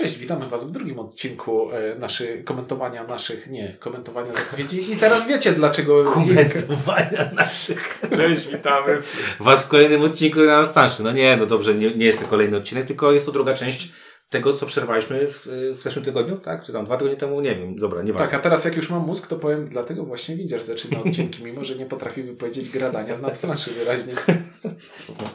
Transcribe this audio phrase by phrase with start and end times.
[0.00, 4.92] Cześć, witamy Was w drugim odcinku e, naszych komentowania naszych, nie, komentowania zapowiedzi.
[4.92, 6.04] I teraz wiecie dlaczego.
[6.04, 8.00] Komentowania naszych.
[8.16, 9.02] Cześć, witamy.
[9.40, 11.02] Was w kolejnym odcinku na planszy.
[11.02, 13.92] No nie, no dobrze, nie, nie jest to kolejny odcinek, tylko jest to druga część
[14.30, 15.46] tego, co przerwaliśmy w,
[15.78, 16.64] w zeszłym tygodniu, tak?
[16.64, 19.06] Czy tam dwa tygodnie temu, nie wiem, dobra, nie Tak, a teraz jak już mam
[19.06, 23.22] mózg, to powiem, dlatego właśnie Widzier zaczyna odcinki, mimo że nie potrafi wypowiedzieć gradania z
[23.22, 24.14] nadplanszy wyraźnie.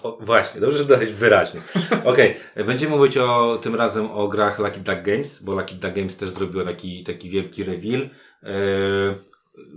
[0.03, 1.61] O, właśnie, dobrze, że dodać wyraźnie.
[2.03, 2.65] Okej, okay.
[2.65, 6.29] będziemy mówić o tym razem o grach Lucky Duck Games, bo Lucky Duck Games też
[6.29, 8.09] zrobiło taki, taki wielki reveal.
[8.43, 9.15] Eee,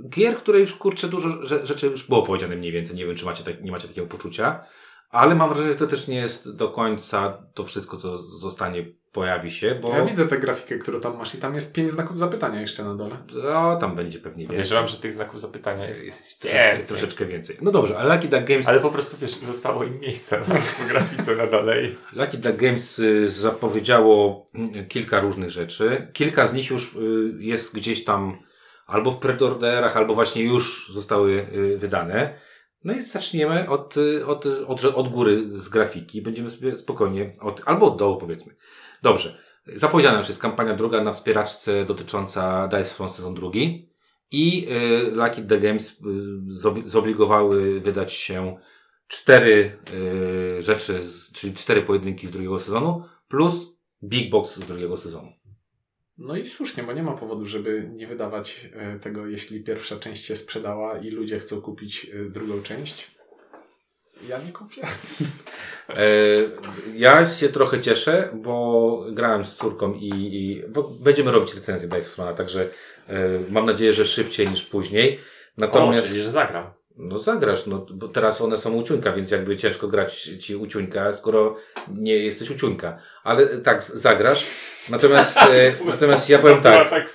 [0.08, 2.96] gier, które już kurczę dużo rzeczy już było powiedziane mniej więcej.
[2.96, 4.64] Nie wiem, czy macie tak, nie macie takiego poczucia.
[5.10, 8.86] Ale mam wrażenie, że to też nie jest do końca to wszystko, co zostanie,
[9.18, 9.96] pojawi się, bo...
[9.96, 12.94] Ja widzę tę grafikę, którą tam masz i tam jest pięć znaków zapytania jeszcze na
[12.94, 13.16] dole.
[13.44, 14.56] No, tam będzie pewnie więcej.
[14.56, 17.56] Podejrzewam, że tych znaków zapytania jest, jest troszeczkę, troszeczkę, więcej.
[17.62, 18.68] No dobrze, ale Lucky Duck Games...
[18.68, 21.82] Ale po prostu, wiesz, zostało im miejsce na grafice na dole.
[21.82, 21.96] I...
[22.12, 26.06] Lucky Duck Games y, zapowiedziało mm, kilka różnych rzeczy.
[26.12, 26.98] Kilka z nich już y,
[27.38, 28.36] jest gdzieś tam
[28.86, 32.34] albo w predorderach, albo właśnie już zostały y, wydane.
[32.84, 33.94] No i zaczniemy od,
[34.26, 36.22] od, od, od góry z grafiki.
[36.22, 38.54] Będziemy sobie spokojnie, od, albo od dołu powiedzmy.
[39.02, 39.38] Dobrze.
[39.74, 43.88] Zapowiedziana już jest kampania druga na wspieraczce dotycząca Dice Front sezon drugi.
[44.30, 46.00] I y, Lucky The Games
[46.84, 48.56] y, zobligowały wydać się
[49.08, 49.78] cztery
[50.58, 55.32] y, rzeczy, z, czyli cztery pojedynki z drugiego sezonu, plus Big Box z drugiego sezonu.
[56.18, 60.24] No i słusznie, bo nie ma powodu, żeby nie wydawać e, tego, jeśli pierwsza część
[60.24, 63.10] się sprzedała i ludzie chcą kupić e, drugą część.
[64.28, 64.82] Ja nie kupię.
[65.88, 66.00] E,
[66.94, 70.62] ja się trochę cieszę, bo grałem z córką i, i
[71.00, 72.70] będziemy robić recenzję Dice Throna, także
[73.50, 75.18] mam nadzieję, że szybciej niż później.
[75.56, 76.77] Natomiast, o, czyli że zagram.
[76.98, 81.56] No zagrasz, no bo teraz one są uciuńka, więc jakby ciężko grać ci uciuńka, skoro
[81.96, 82.98] nie jesteś uciuńka.
[83.24, 84.46] Ale tak, zagrasz.
[84.90, 86.90] Natomiast, e, natomiast ja powiem tak.
[86.90, 87.08] tak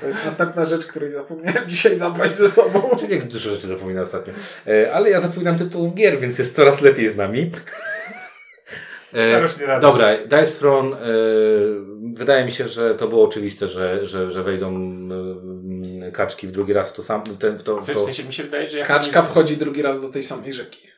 [0.00, 2.90] To jest następna rzecz, której zapomniałem dzisiaj zabrać ze sobą.
[3.00, 4.32] Czyli jak dużo rzeczy zapominam ostatnio.
[4.66, 7.50] E, ale ja zapominam tytułów gier, więc jest coraz lepiej z nami.
[9.14, 11.00] E, dobra, Dice Throne, e,
[12.14, 14.70] wydaje mi się, że to było oczywiste, że, że, że wejdą
[16.12, 17.24] kaczki w drugi raz w to samo.
[17.24, 18.00] W, ten, w, to, w to...
[18.00, 18.82] w sensie mi się wydaje, że...
[18.82, 19.28] Kaczka nie...
[19.28, 20.92] wchodzi drugi raz do tej samej rzeki.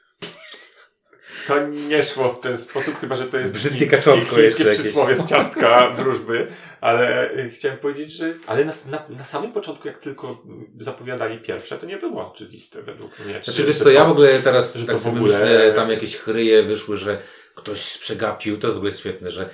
[1.46, 5.26] To nie szło w ten sposób, chyba że to jest brzydkie kaczątko chińskie przysłowie z
[5.26, 6.46] ciastka wróżby,
[6.80, 10.42] ale chciałem powiedzieć, że ale na, na, na, samym początku, jak tylko
[10.78, 13.40] zapowiadali pierwsze, to nie było oczywiste według mnie.
[13.42, 15.38] Znaczy, wiesz co, ja w ogóle teraz tak sobie ogóle...
[15.38, 17.18] myślę, tam jakieś chryje wyszły, że
[17.54, 19.50] ktoś przegapił, to w ogóle jest świetne, że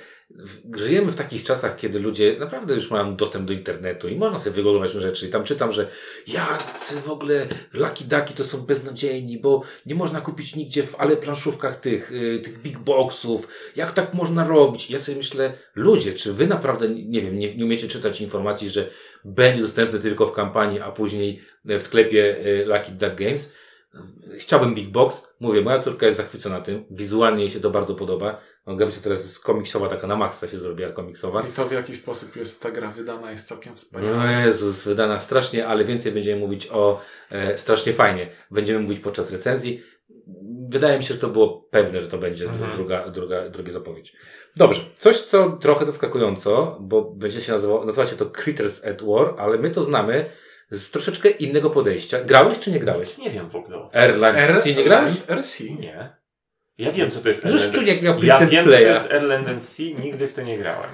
[0.75, 4.55] żyjemy w takich czasach, kiedy ludzie naprawdę już mają dostęp do internetu i można sobie
[4.55, 5.27] wygooglować rzeczy.
[5.27, 5.87] I tam czytam, że
[6.27, 11.17] jak w ogóle Lucky Ducky to są beznadziejni, bo nie można kupić nigdzie w ale
[11.17, 13.47] planszówkach tych, yy, tych big boxów.
[13.75, 14.89] Jak tak można robić?
[14.89, 18.89] ja sobie myślę, ludzie, czy wy naprawdę, nie wiem, nie, nie umiecie czytać informacji, że
[19.25, 23.51] będzie dostępny tylko w kampanii, a później w sklepie yy, Lucky Duck Games?
[24.37, 25.27] Chciałbym Big Box.
[25.39, 26.85] Mówię, moja córka jest zachwycona tym.
[26.91, 28.41] Wizualnie jej się to bardzo podoba.
[28.67, 31.41] No, się teraz jest komiksowa, taka na maksa się zrobiła komiksowa.
[31.41, 34.17] I to w jaki sposób jest ta gra wydana jest całkiem wspaniała.
[34.17, 37.01] No Jezus, wydana strasznie, ale więcej będziemy mówić o
[37.31, 38.29] e, strasznie fajnie.
[38.51, 39.83] Będziemy mówić podczas recenzji.
[40.69, 42.75] Wydaje mi się, że to było pewne, że to będzie mhm.
[42.75, 44.13] druga, druga, druga zapowiedź.
[44.55, 44.81] Dobrze.
[44.97, 49.57] Coś, co trochę zaskakująco, bo będzie się nazywa, nazywa się to Critters at War, ale
[49.57, 50.25] my to znamy
[50.71, 52.23] z troszeczkę innego podejścia.
[52.23, 53.17] Grałeś czy nie grałeś?
[53.17, 53.85] nie wiem w ogóle.
[53.93, 55.13] Airline R nie grałeś?
[55.29, 55.63] RC?
[55.63, 56.20] Nie.
[56.81, 57.45] Ja wiem, co to jest
[58.01, 60.89] miał Ja wiem, co to jest Erland Sea, nigdy w to nie grałem.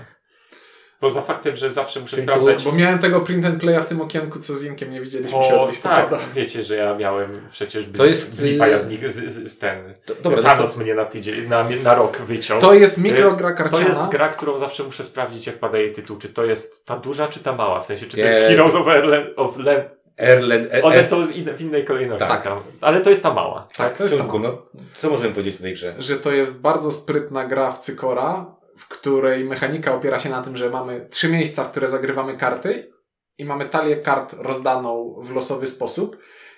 [1.00, 2.64] Poza faktem, że zawsze muszę Czyli sprawdzać.
[2.64, 5.38] Bo, bo, miałem tego print and playa w tym okienku, co z Inkiem nie widzieliśmy
[5.38, 6.18] o, się od listopada.
[6.18, 10.14] Tak, wiecie, że ja miałem przecież to jest Lipa, ja z, z, z, ten to,
[10.24, 10.84] dobra, Thanos to...
[10.84, 12.62] mnie na tydzień, na, na rok wyciął.
[12.62, 13.84] To jest mikrogra karciana.
[13.84, 16.18] To jest gra, którą zawsze muszę sprawdzić, jak pada jej tytuł.
[16.18, 17.80] Czy to jest ta duża, czy ta mała?
[17.80, 18.88] W sensie, czy to jest Heroes of,
[19.36, 19.86] of Land,
[20.18, 21.26] Erlen, er, One są
[21.58, 22.28] w innej kolejności.
[22.28, 22.44] Tak.
[22.44, 22.60] Tam.
[22.82, 23.68] Ale to jest ta mała.
[23.78, 23.98] Tak, tak?
[23.98, 24.40] to jest ta mała.
[24.40, 24.66] No,
[24.98, 25.96] co możemy powiedzieć o tej grze?
[25.98, 30.58] Że to jest bardzo sprytna gra w Cykora, w której mechanika opiera się na tym,
[30.58, 32.92] że mamy trzy miejsca, w które zagrywamy karty
[33.38, 36.18] i mamy talię kart rozdaną w losowy sposób.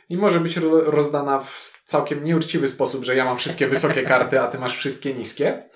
[0.09, 4.47] I może być rozdana w całkiem nieuczciwy sposób, że ja mam wszystkie wysokie karty, a
[4.47, 5.69] ty masz wszystkie niskie.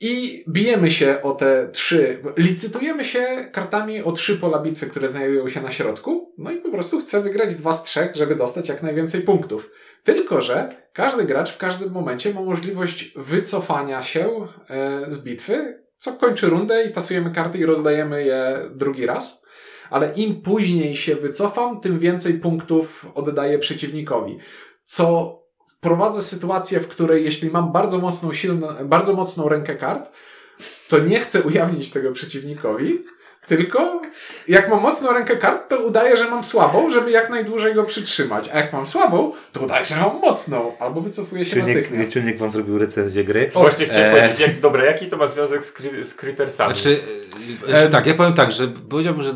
[0.00, 5.48] I bijemy się o te trzy, licytujemy się kartami o trzy pola bitwy, które znajdują
[5.48, 6.25] się na środku.
[6.38, 9.70] No i po prostu chcę wygrać dwa z trzech, żeby dostać jak najwięcej punktów.
[10.04, 16.12] Tylko, że każdy gracz w każdym momencie ma możliwość wycofania się e, z bitwy, co
[16.12, 19.46] kończy rundę i tasujemy karty i rozdajemy je drugi raz.
[19.90, 24.38] Ale im później się wycofam, tym więcej punktów oddaję przeciwnikowi.
[24.84, 25.36] Co
[25.68, 30.12] wprowadzę sytuację, w której jeśli mam bardzo mocną, silną, bardzo mocną rękę kart,
[30.88, 33.02] to nie chcę ujawnić tego przeciwnikowi,
[33.46, 34.02] tylko
[34.48, 38.50] jak mam mocną rękę kart, to udaję, że mam słabą, żeby jak najdłużej go przytrzymać.
[38.54, 40.72] A jak mam słabą, to udaję, że mam mocną.
[40.78, 42.12] Albo wycofuję się Czujnik, natychmiast.
[42.12, 43.50] czujnik wam zrobił recenzję gry.
[43.54, 46.74] O, Właśnie chciałem E, powiedzieć, jak, dobra, jaki to ma związek z, kry, z Crittersami?
[46.74, 47.00] Znaczy,
[47.66, 49.34] e, znaczy tak, ja powiem tak, że powiedziałbym, że e,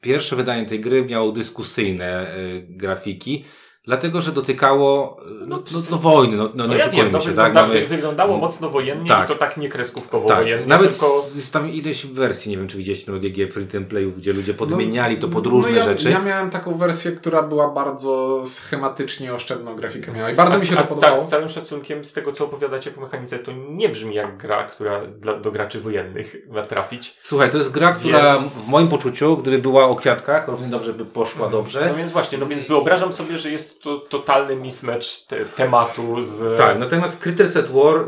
[0.00, 2.26] pierwsze wydanie tej gry miało dyskusyjne e,
[2.68, 3.44] grafiki,
[3.86, 7.20] dlatego, że dotykało e, no, no, no wojny, no, no, No nie ja wiem, no,
[7.20, 7.68] się, wygląda, tak?
[7.68, 9.24] Mamy, wyglądało mocno wojennie Tak.
[9.24, 11.24] i to tak nie kreskówkowo tak, wojennie, nawet tylko...
[11.36, 14.54] jest tam ileś wersji, nie wiem czy widzieliście na GG Print and Playu, gdzie ludzie
[14.54, 16.10] podmieniali to pod różne no ja, rzeczy.
[16.10, 20.66] Ja miałem taką wersję, która była bardzo schematycznie oszczędną grafikę miała i bardzo a, mi
[20.66, 21.16] się a to podobało.
[21.16, 25.06] z całym szacunkiem, z tego co opowiadacie po mechanice, to nie brzmi jak gra, która
[25.06, 27.16] dla, do graczy wojennych ma trafić.
[27.22, 30.92] Słuchaj, to jest gra, która Więc- w moim poczuciu, gdyby była o kwiatkach, równie dobrze
[30.92, 31.86] by poszła dobrze.
[31.88, 36.58] No więc właśnie, no więc wyobrażam sobie, że jest to totalny mismatch te, tematu z...
[36.58, 38.06] Tak, natomiast Critters at War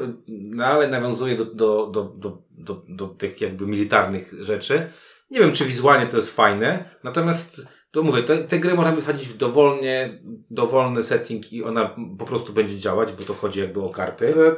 [0.57, 4.91] dalej nawiązuje do, do, do, do, do, do tych jakby militarnych rzeczy.
[5.31, 7.61] Nie wiem, czy wizualnie to jest fajne, natomiast
[7.91, 10.21] to mówię, te, te gry można by wsadzić w dowolnie,
[10.51, 14.29] dowolny setting i ona po prostu będzie działać, bo to chodzi jakby o karty.
[14.29, 14.57] E,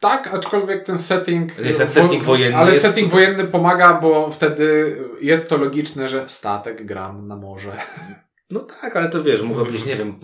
[0.00, 1.58] Tak, aczkolwiek ten setting.
[1.58, 6.86] Jest setting wojenny Ale jest- setting wojenny pomaga, bo wtedy jest to logiczne, że statek
[6.86, 7.72] gram na morze.
[8.50, 10.20] No tak, ale to wiesz, mogło być, nie wiem,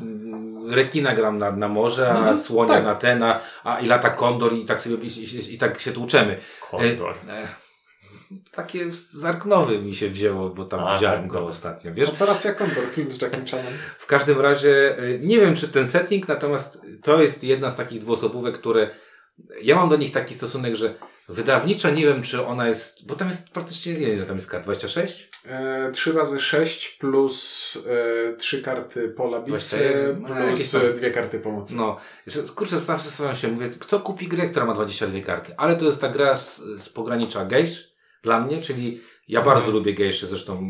[0.70, 2.84] rekina gram na, na morze, a Mhm, słonia tak.
[2.84, 5.92] na ten, a, a i lata kondor i tak sobie, i, i, i tak się
[5.92, 6.38] tłuczemy.
[6.70, 7.14] Kondor.
[7.28, 7.48] E, e,
[8.52, 12.08] takie z Arknowy mi się wzięło, bo tam A, widziałem tak, go ostatnio, wiesz?
[12.08, 13.72] Operacja Condor, film z Jackiem Chanem.
[13.98, 18.00] W każdym razie, y, nie wiem czy ten setting, natomiast to jest jedna z takich
[18.00, 18.90] dwuosobówek, które
[19.62, 20.94] ja mam do nich taki stosunek, że
[21.28, 24.64] wydawniczo nie wiem, czy ona jest, bo tam jest praktycznie, nie wiem, tam jest kart,
[24.64, 25.28] 26?
[25.46, 27.78] E, 3 razy 6 plus
[28.30, 30.80] e, 3 karty pola bitwy 21, no, plus tam.
[30.94, 31.76] dwie karty pomocy.
[31.76, 31.96] No,
[32.54, 35.54] kurczę, zawsze zastanawiam się, mówię, kto kupi grę, która ma 22 karty?
[35.56, 37.92] Ale to jest ta gra z, z pogranicza gejsz
[38.22, 40.62] dla mnie, czyli ja bardzo lubię gejsze, zresztą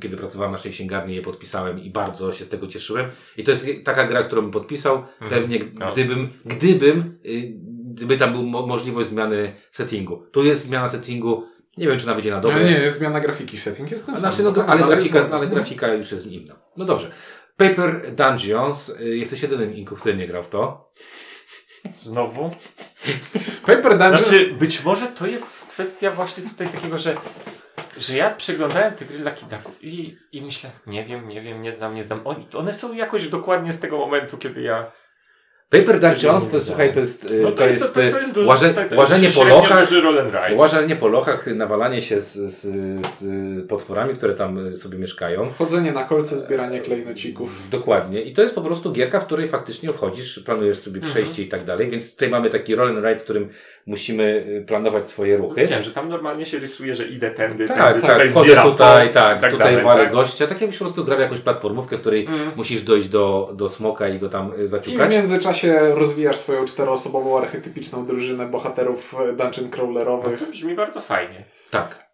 [0.00, 3.10] kiedy pracowałem w naszej księgarni je podpisałem i bardzo się z tego cieszyłem.
[3.36, 5.30] I to jest taka gra, którą bym podpisał, Mhm.
[5.30, 5.92] pewnie No.
[5.92, 7.52] gdybym, gdybym, y,
[7.96, 10.26] gdyby tam był mo możliwość zmiany settingu.
[10.32, 11.46] Tu jest zmiana settingu,
[11.76, 12.60] nie wiem czy ona wyjdzie na dobre.
[12.60, 14.32] No, nie, jest zmiana grafiki, setting jest ten A sam.
[14.32, 16.54] Znaczy, no, Tak, ale, jest grafika, no, ale grafika już jest inna.
[16.76, 17.10] No dobrze.
[17.56, 20.90] Paper Dungeons, y, jesteś jedynym inku, który nie grał w to.
[22.02, 22.50] Znowu?
[23.66, 27.16] Paper Dungeons Znaczy, być może to jest kwestia właśnie tutaj takiego, że,
[27.96, 31.72] że ja przeglądałem te gry Lucky Ducków i, i myślę, nie wiem, nie wiem, nie
[31.72, 32.20] znam, nie znam.
[32.24, 34.92] Oni, one są jakoś dokładnie z tego momentu, kiedy ja...
[35.70, 36.60] Paper Dungeons, to widziałem.
[36.66, 38.98] słuchaj, to jest, y, No to jest, to, to, to jest duży, łaże, tak, tak,
[38.98, 39.88] łażenie po lochach,
[40.56, 42.62] łażenie po lochach, nawalanie się z, z,
[43.06, 43.24] z
[43.68, 45.46] potworami, które tam sobie mieszkają.
[45.58, 47.50] Chodzenie na kolce, zbieranie klejnocików.
[47.70, 48.22] Dokładnie.
[48.22, 51.12] I to jest po prostu gierka, w której faktycznie chodzisz, planujesz sobie Mhm.
[51.12, 53.48] przejście i tak dalej, więc tutaj mamy taki roll and ride, w którym
[53.86, 55.60] musimy planować swoje ruchy.
[55.60, 58.70] Wiedziałem, że tam normalnie się rysuje, że idę tędy, Tak, tędy, tak, tutaj wchodzę zbieram
[58.70, 60.12] tutaj, to, tak, tak tutaj walę tak?
[60.12, 62.50] gościa, tak jakbyś po prostu grał jakąś platformówkę, w której Mm.
[62.56, 65.08] musisz dojść do, do smoka i go tam y, I w zaciukać.
[65.64, 70.38] Międzyczasie rozwijasz swoją czteroosobową archetypiczną drużynę bohaterów e, dungeon No crawlerowych.
[70.40, 71.44] to brzmi bardzo fajnie.
[71.70, 72.06] Tak.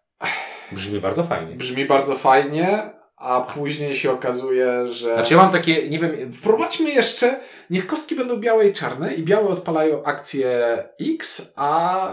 [0.71, 1.55] Brzmi bardzo fajnie.
[1.55, 5.13] Brzmi bardzo fajnie, a później się okazuje, że...
[5.13, 9.23] Znaczy ja mam takie, nie wiem, Wprowadźmy jeszcze, niech kostki będą białe i czarne i
[9.23, 12.07] białe odpalają akcję X, a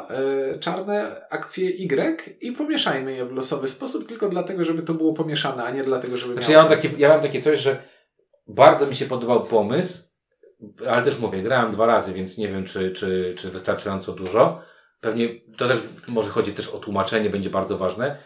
[0.55, 5.12] y, czarne akcję Y i pomieszajmy je w losowy sposób tylko dlatego, żeby to było
[5.12, 6.83] pomieszane, a nie dlatego, żeby Znaczy ja mam, sens.
[6.83, 7.83] takie, ja mam takie coś, że
[8.49, 10.10] bardzo mi się podobał pomysł,
[10.88, 14.61] ale też mówię, grałem dwa razy, więc nie wiem, czy, czy, czy wystarczająco dużo.
[15.00, 18.17] Pewnie to też może chodzi też o tłumaczenie, będzie bardzo ważne.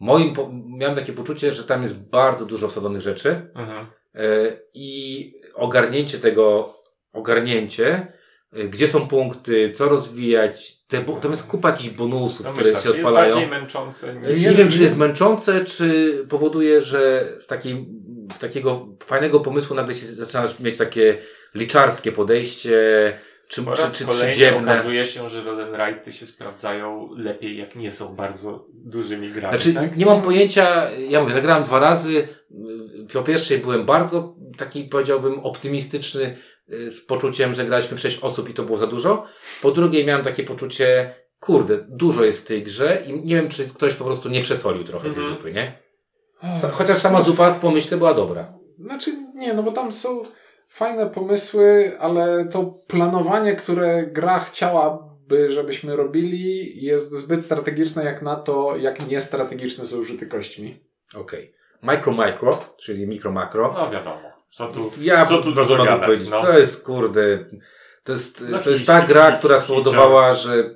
[0.00, 0.34] Moim,
[0.78, 3.86] miałem takie poczucie, że tam jest bardzo dużo wsadzonych rzeczy Mhm.
[4.14, 4.22] e,
[4.74, 6.74] i ogarnięcie tego,
[7.12, 8.12] ogarnięcie,
[8.52, 12.82] e, gdzie są punkty, co rozwijać, te, tam jest kupa jakichś bonusów, No które myślę,
[12.82, 13.32] się że jest odpalają.
[13.34, 14.56] bardziej męczące Nie, niż...
[14.56, 17.86] wiem, czy jest męczące, czy powoduje, że z takiej,
[18.36, 21.18] z takiego fajnego pomysłu nagle się zaczynasz mieć takie
[21.54, 22.78] liczarskie podejście,
[23.48, 24.72] czy, Po czy, raz czy, czy dziebne.
[24.72, 29.58] okazuje się, że and ride się sprawdzają lepiej, jak nie są bardzo dużymi grami.
[29.58, 29.96] Znaczy, tak?
[29.96, 32.28] nie mam pojęcia, ja mówię, zagrałem dwa razy.
[33.12, 36.36] Po pierwszej byłem bardzo taki, powiedziałbym, optymistyczny,
[36.72, 39.24] y, z poczuciem, że graliśmy w sześć osób i to było za dużo.
[39.62, 43.68] Po drugiej miałem takie poczucie, kurde, dużo jest w tej grze i nie wiem, czy
[43.68, 45.36] ktoś po prostu nie przesolił trochę tej Mhm.
[45.36, 45.78] zupy, nie?
[46.72, 48.54] Chociaż sama zupa w pomyśle była dobra.
[48.78, 50.22] Znaczy nie, no bo tam są
[50.72, 58.36] fajne pomysły, ale to planowanie, które gra chciałaby, żebyśmy robili, jest zbyt strategiczne jak na
[58.36, 60.80] to, jak niestrategiczne są rzuty kośćmi.
[61.14, 61.54] Okej.
[61.82, 63.74] Micro micro, czyli mikro makro.
[63.78, 64.32] No wiadomo.
[64.50, 66.28] Co tu, Ja co tu dużo gadać, powiedzieć.
[66.30, 66.42] no.
[66.42, 67.38] To jest kurde.
[68.04, 70.74] To jest, no, to jest ta gra, która spowodowała, że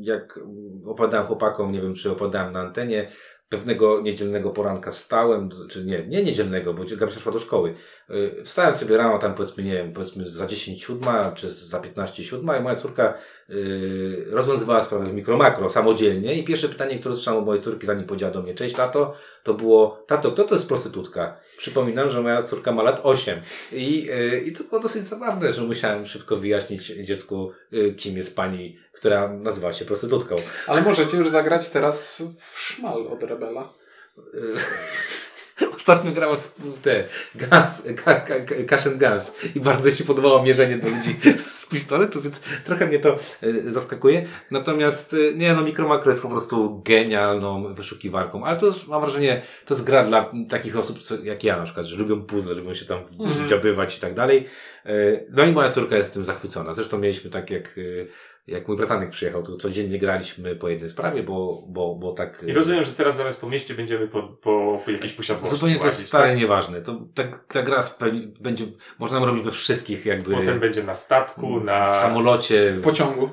[0.00, 0.40] jak
[0.86, 3.08] opadałem chłopakom, nie wiem czy opadałem na antenie,
[3.48, 7.74] pewnego niedzielnego poranka wstałem, czy nie, nie niedzielnego, bo Gabia przeszła do szkoły.
[8.10, 12.24] Y, wstałem sobie rano, tam powiedzmy, nie wiem, powiedzmy za 10 siódma, czy za 15
[12.24, 13.14] siódma i moja córka
[13.48, 18.04] yy, rozwiązywała sprawę w mikro-makro samodzielnie i pierwsze pytanie, które słyszałem od mojej córki, zanim
[18.04, 21.40] powiedziała do mnie, cześć tato, to było, tato, kto to jest prostytutka?
[21.56, 23.40] Przypominam, że moja córka ma lat 8
[23.72, 28.36] i, yy, i to było dosyć zabawne, że musiałem szybko wyjaśnić dziecku, yy, kim jest
[28.36, 30.36] pani, która nazywa się prostytutką.
[30.66, 33.72] Ale możecie już zagrać teraz w szmal od Rebela.
[35.76, 36.36] Ostatnio grała
[36.82, 37.88] te gas,
[38.66, 42.98] cash and gas i bardzo się podobało mierzenie do ludzi z pistoletu, więc trochę mnie
[42.98, 44.26] to e, zaskakuje.
[44.50, 49.00] Natomiast e, nie no, Micro Macro jest po prostu genialną wyszukiwarką, ale to jest, mam
[49.00, 52.74] wrażenie, to jest gra dla takich osób jak ja na przykład, że lubią puzzle, lubią
[52.74, 53.48] się tam mhm.
[53.48, 54.44] dziabywać i tak dalej.
[54.86, 54.92] E,
[55.30, 56.74] no i moja córka jest tym zachwycona.
[56.74, 57.74] Zresztą mieliśmy tak jak
[58.48, 62.44] jak mój bratanek przyjechał, to codziennie graliśmy po jednej sprawie, bo, bo, bo tak...
[62.46, 65.86] I rozumiem, że teraz zamiast po mieście będziemy po, po, po jakiejś posiadłości Zupełnie to
[65.86, 66.38] jest stare tak?
[66.38, 66.80] nieważne.
[66.80, 67.84] To, ta, ta gra
[68.40, 68.64] będzie,
[68.98, 70.34] można robić we wszystkich jakby...
[70.34, 71.94] Potem będzie na statku, na...
[71.94, 72.72] W samolocie.
[72.72, 73.30] W pociągu.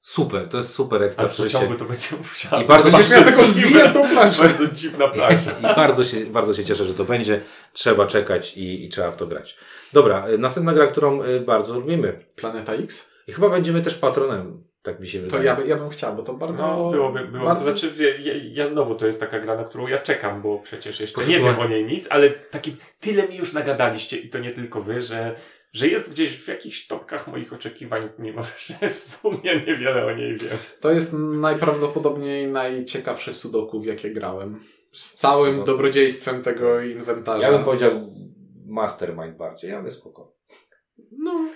[0.00, 2.62] Super, to jest super ekstra w pociągu to będzie musiało.
[2.62, 4.42] I bardzo się cieszę, tego zwijętą planszę.
[4.42, 5.50] Bardzo dziwna plansza.
[5.60, 7.40] I bardzo się, bardzo się cieszę, że to będzie.
[7.72, 9.56] Trzeba czekać i, i trzeba w to grać.
[9.92, 12.18] Dobra, y, następna gra, którą y, bardzo lubimy.
[12.36, 13.14] Planeta X?
[13.30, 14.64] I chyba będziemy też patronem.
[14.82, 15.42] Tak mi się wydaje.
[15.42, 16.66] To ja, by, ja bym chciał, bo to bardzo.
[16.66, 17.44] No, byłoby, było.
[17.44, 17.72] Bardzo...
[17.72, 21.00] To znaczy, ja, ja, znowu to jest taka gra, na którą ja czekam, bo przecież
[21.00, 24.50] jeszcze nie wiem o niej nic, ale taki tyle mi już nagadaliście i to nie
[24.50, 25.36] tylko wy, że,
[25.72, 30.36] że jest gdzieś w jakichś topkach moich oczekiwań, mimo że w sumie niewiele o niej
[30.36, 30.58] wiem.
[30.80, 34.60] To jest najprawdopodobniej najciekawszy sudoku, w jakie grałem.
[34.92, 35.66] Z całym sudoku.
[35.66, 37.46] dobrodziejstwem tego inwentarza.
[37.46, 37.90] Ja bym powiedział
[38.66, 40.32] Mastermind bardziej, ale spoko.
[41.18, 41.48] No,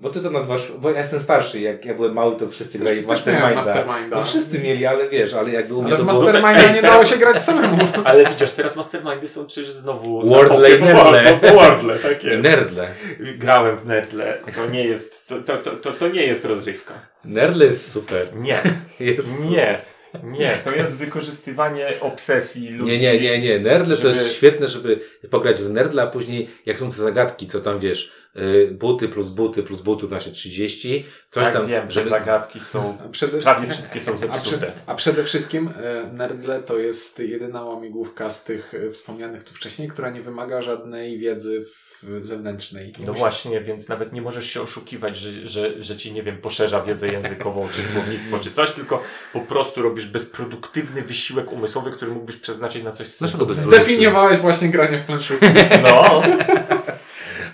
[0.00, 3.00] bo ty to nazwasz, bo ja jestem starszy, jak ja byłem mały, to wszyscy grali
[3.00, 3.54] w Masterminda.
[3.54, 4.16] Masterminda.
[4.16, 6.74] No wszyscy mieli, ale wiesz, ale jakby u mnie ale to Masterminda było...
[6.74, 7.78] nie dało się grać samemu.
[8.04, 11.40] ale widzisz, teraz Mastermindy są przecież znowu Wordle i Nerdle.
[11.54, 12.42] Wordle, tak jest.
[12.42, 12.88] Nerdle.
[13.38, 14.38] Grałem w Nerdle.
[14.56, 16.94] To nie jest, to, to, to, to nie jest rozrywka.
[17.24, 18.36] Nerdle jest super.
[18.36, 18.58] Nie.
[19.00, 19.82] jest nie.
[20.22, 22.92] Nie, to jest wykorzystywanie obsesji ludzi.
[22.92, 23.58] Nie, nie, nie, nie.
[23.58, 24.08] Nerdle żeby...
[24.08, 25.00] to jest świetne, żeby
[25.30, 28.12] pograć w Nerdle, a później jak są te zagadki, co tam wiesz,
[28.70, 31.06] buty plus buty plus butów nasze 30.
[31.30, 33.38] Coś tak, tam, wiem, że zagadki są, przede...
[33.38, 34.56] prawie wszystkie są zepsute.
[34.56, 39.44] A, przed, a przede wszystkim e, Nerdle to jest jedyna łamigłówka z tych e, wspomnianych
[39.44, 41.64] tu wcześniej, która nie wymaga żadnej wiedzy
[42.20, 42.92] zewnętrznej.
[42.98, 43.18] No musi...
[43.18, 47.08] właśnie, więc nawet nie możesz się oszukiwać, że, że, że ci, nie wiem, poszerza wiedzę
[47.08, 49.02] językową, czy słownictwo, czy coś, tylko
[49.32, 53.54] po prostu robisz bezproduktywny wysiłek umysłowy, który mógłbyś przeznaczyć na coś sensownego.
[53.54, 55.46] Zdefiniowałeś właśnie granie w planszówki.
[55.82, 56.22] No.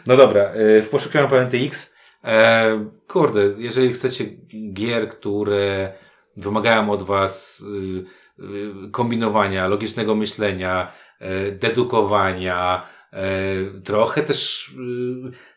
[0.06, 1.96] No dobra, y, w poszukiwaniu Planety X.
[2.24, 4.24] E, kurde, jeżeli chcecie
[4.72, 5.92] gier, które
[6.36, 7.64] wymagają od Was
[8.40, 8.44] y,
[8.86, 13.24] y, kombinowania, logicznego myślenia, e, dedukowania, e,
[13.84, 14.70] trochę też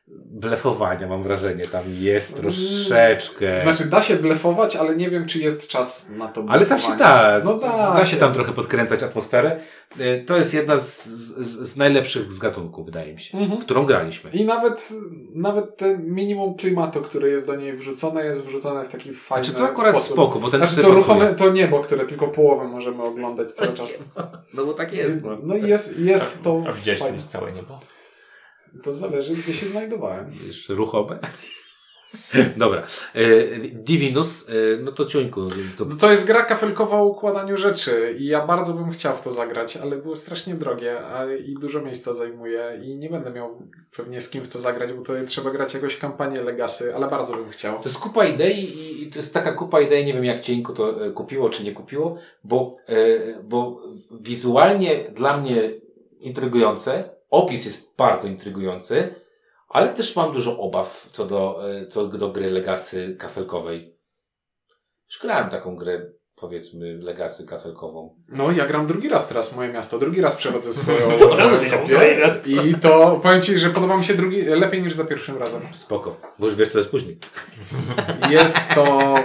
[0.07, 3.57] blefowania, mam wrażenie, tam jest troszeczkę.
[3.57, 6.53] Znaczy, da się blefować, ale nie wiem, czy jest czas na to blefowanie.
[6.53, 7.41] Ale tam się da.
[7.43, 8.11] No da, da się.
[8.11, 9.59] się tam trochę podkręcać atmosferę.
[9.99, 13.61] Y, to jest jedna z, z, z najlepszych z gatunku, wydaje mi się, mhm.
[13.61, 14.29] którą graliśmy.
[14.29, 14.89] I nawet,
[15.35, 19.59] nawet ten minimum klimatu, które jest do niej wrzucone, jest wrzucone w taki fajny znaczy,
[19.59, 20.13] to akurat sposób.
[20.13, 24.03] spoko, bo ten znaczy, to ruchome, to niebo, które tylko połowę możemy oglądać cały czas.
[24.53, 25.23] No bo tak jest.
[25.23, 26.63] No, no jest, jest to...
[26.67, 27.79] A widziałeś kiedyś całe niebo?
[28.83, 30.25] To zależy, gdzie się znajdowałem.
[30.47, 31.19] Jeszcze ruchome.
[32.57, 32.83] Dobra.
[33.13, 33.23] E,
[33.73, 34.53] Divinus, e,
[34.83, 35.47] no to ciuńku.
[35.77, 35.85] To...
[35.85, 39.31] No to jest gra kafelkowa o układaniu rzeczy i ja bardzo bym chciał w to
[39.31, 43.59] zagrać, ale było strasznie drogie a i dużo miejsca zajmuje i nie będę miał
[43.97, 47.35] pewnie z kim w to zagrać, bo to trzeba grać jakąś kampanię Legacy, ale bardzo
[47.35, 47.79] bym chciał.
[47.79, 51.05] To jest kupa idei i to jest taka kupa idei, nie wiem jak cienku to
[51.05, 52.75] e, kupiło czy nie kupiło, bo,
[53.43, 53.81] bo
[54.21, 55.71] wizualnie dla mnie
[56.19, 59.15] intrygujące, opis jest bardzo intrygujący,
[59.67, 63.95] ale też mam dużo obaw co do, e, co do gry Legacy kafelkowej.
[65.09, 68.15] Już grałem taką grę, powiedzmy, Legacy kafelkową.
[68.29, 69.99] No, ja gram drugi raz teraz moje miasto.
[69.99, 71.95] Drugi raz przechodzę swoją kopię.
[72.69, 75.61] I to powiem Ci, że podoba mi się drugi, lepiej niż za pierwszym razem.
[75.73, 77.19] Spoko, bo już wiesz, co jest później.
[78.29, 79.15] Jest to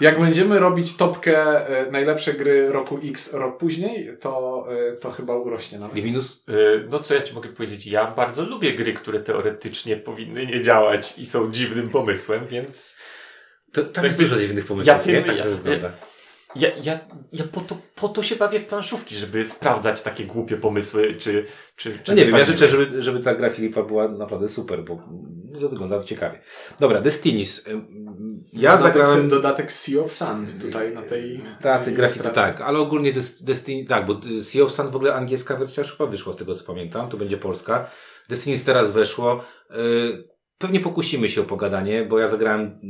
[0.00, 5.36] jak będziemy robić topkę e, najlepsze gry roku X rok później, to, e, to chyba
[5.36, 5.94] urośnie nawet.
[5.94, 6.44] Divinus?
[6.48, 6.52] E,
[6.90, 7.86] no co ja Ci mogę powiedzieć?
[7.86, 13.00] Ja bardzo lubię gry, które teoretycznie powinny nie działać i są dziwnym pomysłem, więc...
[13.72, 15.22] To, tak jest dużo dziwnych pomysłów, ja tym, nie?
[15.22, 15.92] Tak ja, to wygląda.
[16.56, 16.98] Ja, ja,
[17.32, 21.46] ja po, to, po to się bawię w planszówki, żeby sprawdzać takie głupie pomysły, czy...
[21.76, 24.84] czy, czy no nie wiem, ja życzę, żeby, żeby ta gra Filipa była naprawdę super,
[24.84, 24.98] bo
[25.60, 26.38] to wygląda ciekawie.
[26.80, 27.64] Dobra, Destinis.
[28.52, 29.28] Ja dodatek, zagrałem...
[29.28, 31.44] Dodatek Sea of Sand tutaj na tej...
[31.60, 35.56] Ta, tej grafiki, tak, ale ogólnie Destiny, tak, bo Sea of Sand w ogóle angielska
[35.56, 37.90] wersja już chyba wyszła z tego co pamiętam, to będzie polska.
[38.28, 39.44] Destinis teraz weszło.
[39.70, 42.80] Y, pewnie pokusimy się o pogadanie, bo ja zagrałem,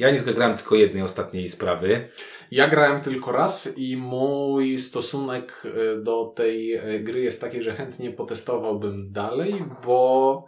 [0.00, 2.08] ja nie zagrałem tylko jednej ostatniej sprawy.
[2.50, 7.72] Ja grałem tylko raz i mój stosunek y, do tej y, gry jest taki, że
[7.72, 9.54] chętnie potestowałbym dalej,
[9.84, 10.46] bo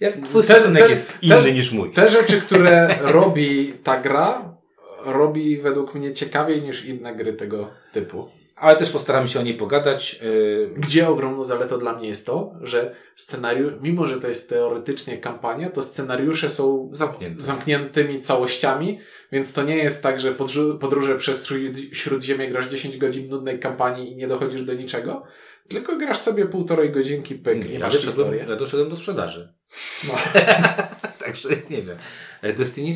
[0.00, 1.92] ja, twój te, stosunek te, jest inny te, niż mój.
[1.92, 4.56] Te rzeczy, które robi ta gra,
[5.04, 9.54] robi według mnie ciekawiej niż inne gry tego typu ale też postaramy się o niej
[9.54, 10.20] pogadać.
[10.22, 15.18] Y, Gdzie ogromną zaletą dla mnie jest to, że scenariusz, mimo że to jest teoretycznie
[15.18, 17.42] kampania, to scenariusze są Zamknięte.
[17.42, 19.00] zamkniętymi całościami,
[19.32, 20.32] więc to nie jest tak, że
[20.80, 21.48] podróże przez
[21.92, 25.22] Śródziemie grasz 10 godzin nudnej kampanii i nie dochodzisz do niczego,
[25.68, 28.46] tylko grasz sobie półtorej godzinki pyk nie, i masz ja historię.
[28.48, 29.52] Ja doszedłem do sprzedaży.
[30.08, 30.14] No.
[31.24, 31.96] Także nie wiem.
[32.42, 32.92] E, Destiny,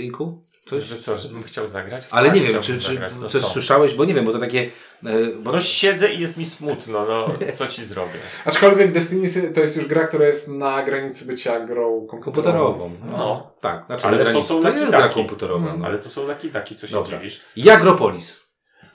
[0.00, 0.44] Inku?
[0.70, 0.84] Coś?
[0.84, 2.06] Że co, żebym chciał zagrać?
[2.10, 3.48] Ale nie wiem, czy, czy no coś co?
[3.48, 4.70] słyszałeś, bo nie wiem, bo to takie...
[5.04, 5.52] E, bo...
[5.52, 8.18] No siedzę i jest mi smutno, no co ci zrobię?
[8.44, 12.90] Aczkolwiek Destiny to jest już gra, która jest na granicy bycia grą komputerową.
[13.04, 13.52] No, no.
[13.60, 13.86] tak.
[13.86, 15.64] Znaczy ale to są to jest gra komputerowa.
[15.64, 15.80] Hmm.
[15.80, 15.86] No.
[15.86, 17.18] Ale to są lakidaki, co się Dobra.
[17.18, 17.40] dziwisz?
[17.56, 18.47] Jagropolis.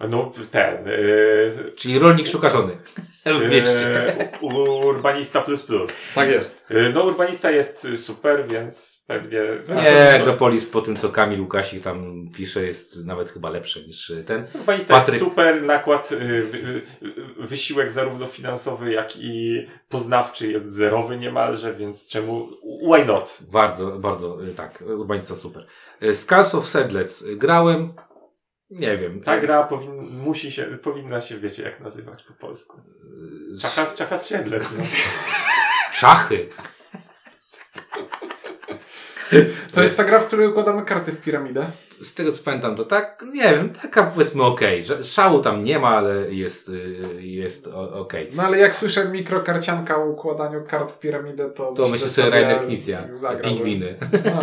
[0.09, 0.85] No ten.
[0.85, 2.77] Yy, Czyli rolnik szuka żony.
[3.25, 4.15] W mieście.
[4.41, 4.47] Yy,
[4.85, 5.99] urbanista plus plus.
[6.15, 6.65] Tak jest.
[6.69, 9.39] Yy, no urbanista jest super, więc pewnie...
[9.83, 14.47] Nie, Agropolis po tym co Kamil Łukasik tam pisze jest nawet chyba lepszy niż ten.
[14.53, 15.13] Urbanista Patryk...
[15.13, 16.81] jest super, nakład, yy,
[17.37, 22.47] wysiłek zarówno finansowy jak i poznawczy jest zerowy niemalże, więc czemu...
[22.91, 23.37] Why not?
[23.51, 24.83] Bardzo, bardzo, tak.
[24.87, 25.65] Urbanista super.
[26.13, 27.93] Scars of Sedlec grałem,
[28.79, 29.21] nie wiem.
[29.21, 29.91] Ta gra powin,
[30.23, 32.81] musi się, powinna się, wiecie, jak nazywać po polsku.
[33.61, 34.63] Czachas, czachas siedlec.
[34.77, 34.83] No.
[35.93, 36.49] Czachy.
[39.71, 41.65] To jest ta gra, w której układamy karty w piramidę.
[42.01, 44.85] Z tego co pamiętam, to tak, nie wiem, taka powiedzmy okej.
[44.85, 45.03] Okay.
[45.03, 48.23] Szału tam nie ma, ale jest, y, jest okej.
[48.23, 48.29] Okay.
[48.33, 52.59] No ale jak słyszę mikrokarcianka o układaniu kart w piramidę, to, to myślę sobie Rainer
[52.59, 53.07] Knizia,
[53.43, 53.97] pingwiny.
[54.25, 54.39] No.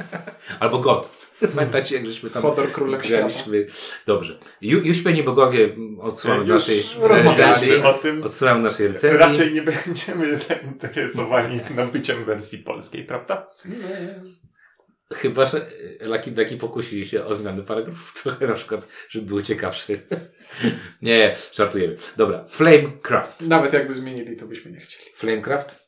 [0.60, 1.31] Albo God.
[1.48, 3.66] Pamiętacie, jak żeśmy tam Hodor królem graliśmy.
[4.06, 4.38] Dobrze.
[4.60, 7.76] Ju, już Panie Bogowie odsłamy naszej recenzji.
[7.76, 8.22] o tym.
[8.22, 9.18] Odsłamy naszej recenzji.
[9.18, 13.50] Raczej nie będziemy zainteresowani nabyciem wersji polskiej, prawda?
[13.64, 14.20] Nie.
[15.14, 15.66] Chyba, że
[16.00, 19.92] Laki Daki pokusili się o zmianę paragrafów trochę na przykład, żeby były ciekawsze.
[21.02, 21.96] nie, żartujemy.
[22.16, 23.40] Dobra, Flamecraft.
[23.40, 25.10] Nawet jakby zmienili, to byśmy nie chcieli.
[25.14, 25.81] Flamecraft?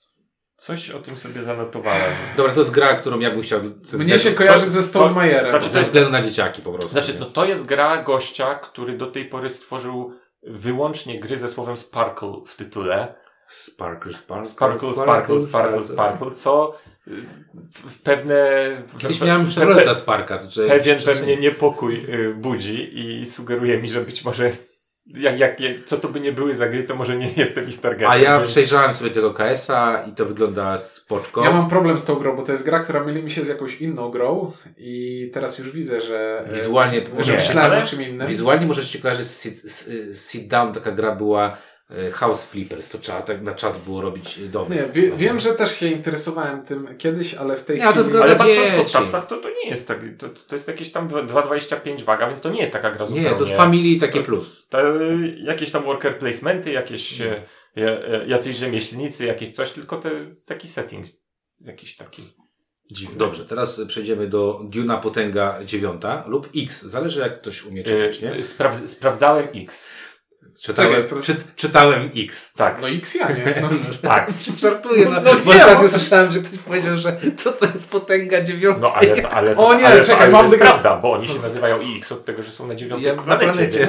[0.65, 2.13] Coś o tym sobie zanotowałem.
[2.37, 3.61] Dobra, to jest gra, którą ja bym chciał...
[3.93, 5.51] Mnie się kojarzy ze Stonemayerem.
[5.51, 6.91] Znaczy, ze względu na dzieciaki po prostu.
[6.91, 11.77] Znaczy, no to jest gra gościa, który do tej pory stworzył wyłącznie gry ze słowem
[11.77, 13.15] Sparkle w tytule.
[13.49, 16.75] Sparkle, sparkle, sparkle, sparkle, sparkle, sparkle, co
[17.73, 18.37] w pewne...
[18.99, 20.39] Kiedyś miałem Charlotte Sparka.
[20.69, 24.51] Pewien we mnie niepokój y, budzi i sugeruje mi, że być może
[25.07, 27.81] jak, jak, jak, co to by nie były za gry, to może nie jestem ich
[27.81, 28.11] targetem.
[28.11, 28.51] A ja więc...
[28.51, 31.45] przejrzałem sobie tego KS-a i to wygląda spoczko.
[31.45, 33.49] Ja mam problem z tą grą, bo to jest gra, która myli mi się z
[33.49, 38.29] jakąś inną grą i teraz już widzę, że wizualnie, że myślałem o czym innym.
[38.29, 39.63] Wizualnie możesz się kojarzyć z sit,
[40.15, 41.74] sit Down, taka gra była E,
[42.13, 44.73] house Flippers, to trzeba tak na czas było robić dom.
[44.73, 48.17] Nie, wie, wiem, że też się interesowałem tym kiedyś, ale w tej nie, chwili...
[48.17, 52.03] ale patrząc po stacjach, to, to nie jest tak, to, to jest jakieś tam 2,25
[52.03, 53.31] waga, więc to nie jest taka gra zupełnie...
[53.31, 54.69] Nie, to jest Family takie plus.
[54.69, 54.79] To,
[55.37, 57.43] jakieś tam worker placementy, jakieś e,
[58.27, 60.11] jacyś rzemieślnicy, jakieś coś, tylko te,
[60.47, 61.07] taki setting
[61.61, 62.23] jakiś taki
[62.91, 63.19] dziwny.
[63.19, 68.43] Dobrze, teraz przejdziemy do Duna Potęga 9 lub X, zależy jak ktoś umie czytać, nie?
[68.43, 69.87] Spraw sprawdzałem X.
[70.61, 72.53] Czytałem, czy, czytałem X.
[72.53, 72.79] Tak.
[72.81, 73.63] No X ja nie.
[73.63, 73.69] No,
[74.11, 74.31] tak.
[74.61, 75.05] Żartuję.
[75.05, 77.13] No, no, bo ostatnio słyszałem, że ktoś powiedział, że
[77.45, 78.81] to to jest potęga dziewiąta.
[78.81, 81.13] No ale to, ale to, O nie, ale, czekaj, ale mam to jest prawda, bo
[81.13, 83.53] oni się nazywają X od tego, że są na dziewiątej ja, planecie.
[83.53, 83.89] planecie.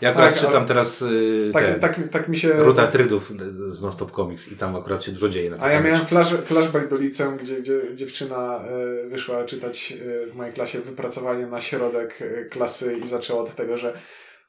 [0.00, 2.52] Ja akurat tak, czytam teraz y, tak, te, tak, tak mi się...
[2.52, 3.32] Ruta Trydów
[3.68, 5.50] z Nonstop Comics i tam akurat się dużo dzieje.
[5.50, 8.64] Na A ja miałem flash, flashback do liceum, gdzie, gdzie dziewczyna
[9.04, 12.18] y, wyszła czytać y, w mojej klasie wypracowanie na środek
[12.50, 13.92] klasy i zaczęła od tego, że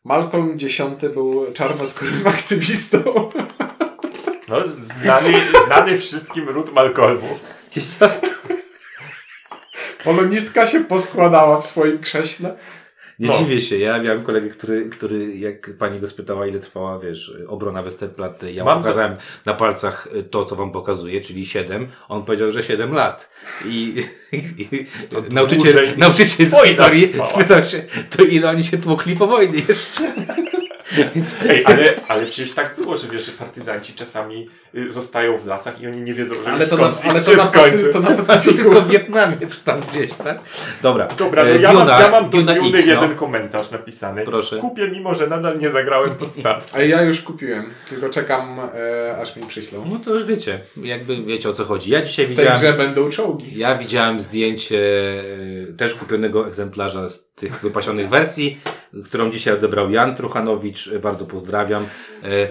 [0.04, 0.78] Malcolm X
[1.14, 3.30] był czarnoskórym aktywistą.
[4.48, 5.34] No, znany,
[5.66, 7.40] znany wszystkim ród Malcolmów.
[10.04, 12.58] Polonistka się poskładała w swoim krześle.
[13.24, 13.38] Nie no.
[13.38, 17.84] dziwię się, ja miałem kolegę, który, który jak pani go spytała, ile trwała, wiesz, obrona
[17.84, 19.52] Westerplatte, ja mu pokazałem co?
[19.52, 21.88] na palcach to, co wam pokazuje, czyli 7.
[22.10, 23.34] On powiedział, że 7 lat.
[23.66, 24.88] I, i, i
[25.32, 27.84] nauczyciel, nauczyciel z historii spytał się,
[28.18, 30.14] to ile oni się tłukli po wojnie jeszcze.
[31.50, 35.82] Ej, ale, ale przecież tak było, że wiesz, że partyzanci czasami y, zostają w lasach
[35.82, 38.54] i oni nie wiedzą, że ale to na, ale to na, Pacy, to na Pacyfiku.
[38.64, 40.40] tylko w Wietnamie, czy tam gdzieś, tak?
[40.82, 41.08] Dobra.
[41.08, 42.94] Dobra, no ja, Duna, mam, ja mam do Duny X, no.
[42.94, 43.16] jeden no.
[43.16, 44.24] komentarz napisany.
[44.24, 44.58] Proszę.
[44.58, 46.76] Kupię, mimo że nadal nie zagrałem podstaw.
[46.76, 49.86] A ja już kupiłem, tylko czekam, e, aż mi przyślą.
[49.92, 51.92] No to już wiecie, jakby wiecie o co chodzi.
[51.92, 52.74] Ja dzisiaj w widziałem...
[52.74, 53.60] W będą czołgi.
[53.60, 54.80] Ja widziałem zdjęcie
[55.70, 58.60] e, też kupionego egzemplarza z tych wypasionych wersji,
[59.06, 60.90] którą dzisiaj odebrał Jan Truchanowicz.
[60.94, 61.86] Bardzo pozdrawiam.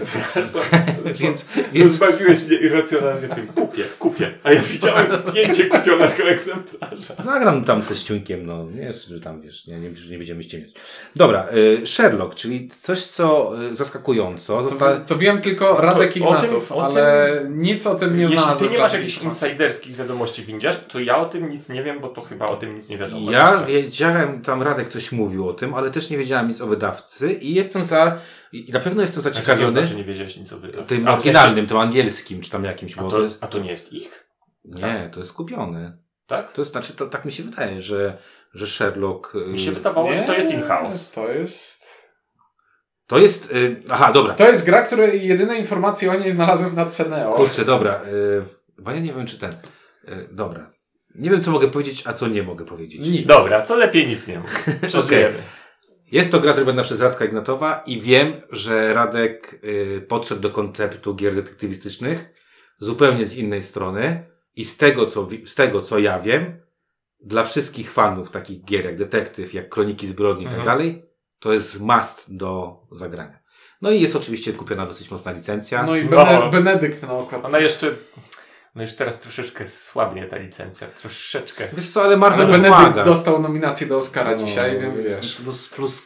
[0.05, 0.63] Przepraszam.
[1.21, 1.93] więc, więc...
[1.93, 3.47] Zbawiłeś mnie irracjonalnie tym.
[3.47, 4.35] Kupię, kupię.
[4.43, 7.15] A ja widziałem zdjęcie kupionego egzemplarza.
[7.19, 8.65] Zagram tam ze ściunkiem, no.
[8.65, 10.71] Nie, że tam wiesz, nie, nie, nie będziemy ściemiać.
[11.17, 11.47] Dobra,
[11.83, 14.63] y, Sherlock, czyli coś, co y, zaskakująco.
[14.63, 14.97] Zosta...
[14.97, 18.39] To, to, wiem tylko Radek to, Ignatow, tym, ale tym, nic o tym nie Jeśli
[18.39, 18.71] znalazłem.
[18.71, 22.09] ty nie masz jakichś insiderskich wiadomości windziarz, to ja o tym nic nie wiem, bo
[22.09, 23.31] to chyba o tym nic nie wiadomo.
[23.31, 27.33] Ja wiedziałem, tam Radek coś mówił o tym, ale też nie wiedziałem nic o wydawcy
[27.33, 28.19] i jestem za
[28.53, 29.81] i na pewno jestem zaciekawiony.
[29.81, 30.97] A co znaczy nie wiedziałeś nic o wydawcy?
[30.97, 32.99] Tym oryginalnym, tym angielskim, czy tam jakimś.
[32.99, 33.39] A to, to jest...
[33.41, 34.29] a to nie jest ich?
[34.65, 35.99] Nie, to jest kupiony.
[36.27, 36.53] Tak?
[36.53, 38.19] To znaczy, to, tak mi się wydaje, że,
[38.55, 39.35] że Sherlock...
[39.47, 41.11] Mi się wydawało, nie, że to jest in-house.
[41.11, 41.85] To jest...
[43.07, 43.51] To jest...
[43.51, 44.35] Y, aha, dobra.
[44.35, 47.33] To jest gra, której jedyne informacje o niej znalazłem na Ceneo.
[47.33, 48.01] Kurczę, dobra.
[48.05, 48.43] Y,
[48.79, 49.53] bo ja nie wiem, czy ten...
[50.09, 50.71] Y, dobra.
[51.15, 53.01] Nie wiem, co mogę powiedzieć, a co nie mogę powiedzieć.
[53.01, 53.27] Nic.
[53.27, 54.65] Dobra, to lepiej nic nie mów.
[54.89, 55.35] Przeżyjemy.
[55.35, 55.43] Okay.
[56.13, 61.15] Jest to gra zrobiona przez Radka Ignatowa i wiem, że Radek y, podszedł do konceptu
[61.15, 62.35] gier detektywistycznych
[62.79, 66.61] zupełnie z innej strony i z tego, co, z tego, co ja wiem,
[67.21, 70.79] dla wszystkich fanów takich gier jak Detektyw, jak Kroniki Zbrodni i tak mhm.
[70.79, 71.03] dalej,
[71.39, 73.43] to jest must do zagrania.
[73.83, 75.83] No i jest oczywiście kupiona dosyć mocna licencja.
[75.83, 76.51] No i Bene no.
[76.51, 77.49] Benedykt na okładce.
[77.49, 77.91] Ona jeszcze
[78.75, 81.69] no już teraz troszeczkę słabnie ta licencja, troszeczkę.
[81.73, 85.35] Wiesz co, ale Marvel ale Benedykt dostał nominację do Oscara no, dzisiaj, więc wiesz.
[85.35, 86.03] Plus, plus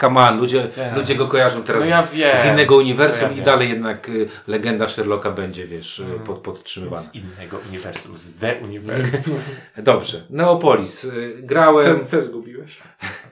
[0.00, 3.42] come on, ludzie, ludzie go kojarzą teraz no ja z innego uniwersum no ja i
[3.42, 6.20] dalej jednak y, legenda Sherlocka będzie, wiesz, y, mm.
[6.20, 7.02] pod, podtrzymywana.
[7.02, 9.40] Z innego uniwersum, z The Uniwersum.
[9.76, 10.24] Dobrze.
[10.30, 11.04] Neopolis.
[11.04, 12.00] Y, grałem...
[12.00, 12.78] C, C zgubiłeś.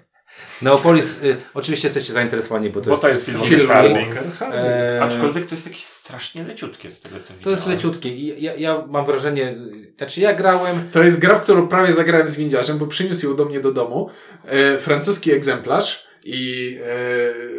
[0.63, 4.15] Neopolis, y, oczywiście jesteście zainteresowani, bo to, bo jest, to jest film, film Harding.
[4.41, 5.03] E...
[5.03, 7.45] Aczkolwiek to jest jakieś strasznie leciutkie z tego, co widziałem.
[7.45, 9.57] To jest leciutkie i ja, ja mam wrażenie,
[9.97, 10.89] znaczy ja grałem...
[10.93, 13.73] To jest gra, w którą prawie zagrałem z windziarzem, bo przyniósł ją do mnie do
[13.73, 14.11] domu.
[14.45, 16.79] E, francuski egzemplarz i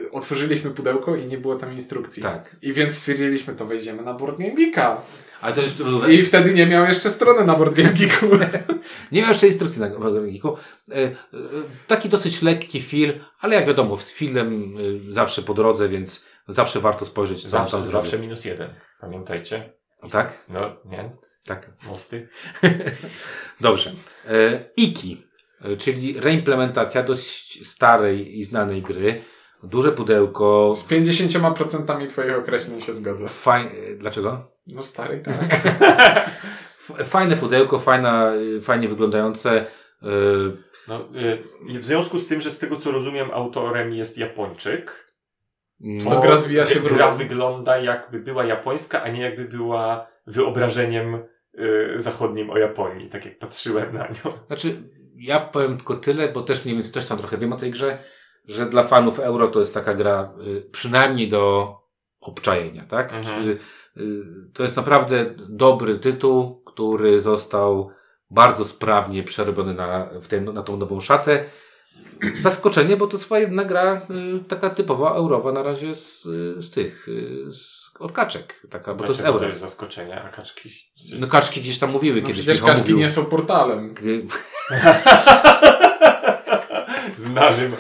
[0.08, 2.24] e, otworzyliśmy pudełko i nie było tam instrukcji.
[2.24, 2.56] Tak.
[2.62, 5.02] I więc stwierdziliśmy, to wejdziemy na Board Game Geeka.
[5.41, 5.73] Ale to już.
[6.10, 8.25] I wtedy nie miał jeszcze strony na Board Game Geeku.
[9.12, 10.58] nie miał jeszcze instrukcji na Board Game Geeku.
[10.91, 11.15] E, e,
[11.88, 14.75] taki dosyć lekki film, ale jak wiadomo, z filmem
[15.10, 17.47] e, zawsze po drodze, więc zawsze warto spojrzeć.
[17.47, 18.73] Zawsze, tam zawsze minus jeden.
[19.02, 19.73] Pamiętajcie.
[20.12, 20.45] Tak?
[20.49, 21.12] No, nie?
[21.45, 21.71] Tak.
[21.88, 22.30] Mosty.
[23.62, 23.93] Dobrze.
[24.78, 25.23] Iki,
[25.78, 29.21] czyli reimplementacja dość starej i znanej gry.
[29.63, 30.74] Duże pudełko.
[30.76, 33.30] Z 50% twoich określeń się zgodzę.
[33.30, 33.72] Fajne.
[33.98, 34.48] Dlaczego?
[34.67, 35.60] No stary, tak.
[37.06, 39.65] Fajne pudełko, fajna, fajnie wyglądające.
[40.04, 40.08] Y,
[40.88, 41.10] no,
[41.69, 45.10] y, w związku z tym, że z tego co rozumiem, autorem jest Japończyk.
[46.04, 50.08] To, to gra zwija się w Gra wygląda jakby była japońska, a nie jakby była
[50.28, 51.15] wyobrażeniem
[51.60, 54.34] y, zachodnim o Japonii, tak jak patrzyłem na nią.
[54.48, 54.76] Znaczy,
[55.15, 57.98] ja powiem tylko tyle, bo też nie wiem, coś tam trochę wiem o tej grze,
[58.50, 60.34] że dla fanów euro to jest taka gra
[60.72, 61.76] przynajmniej do
[62.22, 63.14] obczajenia, tak?
[63.14, 63.50] Mhm.
[63.50, 63.60] Y,
[64.54, 67.92] to jest naprawdę dobry tytuł, który został
[68.30, 71.46] bardzo sprawnie przerobiony na, w ten, na tą nową szatę.
[72.40, 74.02] Zaskoczenie, bo to jest jedna gra
[74.40, 76.22] y, taka typowa eurowa na razie z,
[76.58, 78.62] z tych, y, z, od kaczek.
[78.70, 79.40] Taka, bo to jest euro.
[79.40, 80.70] to jest zaskoczenie, a kaczki...
[81.20, 82.42] No kaczki gdzieś tam mówiły no kiedyś.
[82.42, 82.98] Przecież kaczki mówił.
[82.98, 83.96] nie są portalem.
[87.16, 87.72] Znamy.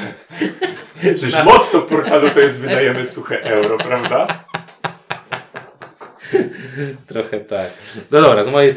[1.00, 4.44] Przecież motto portalu to jest wydajemy suche euro, prawda?
[7.06, 7.70] Trochę tak.
[8.10, 8.72] No dobra, z mojej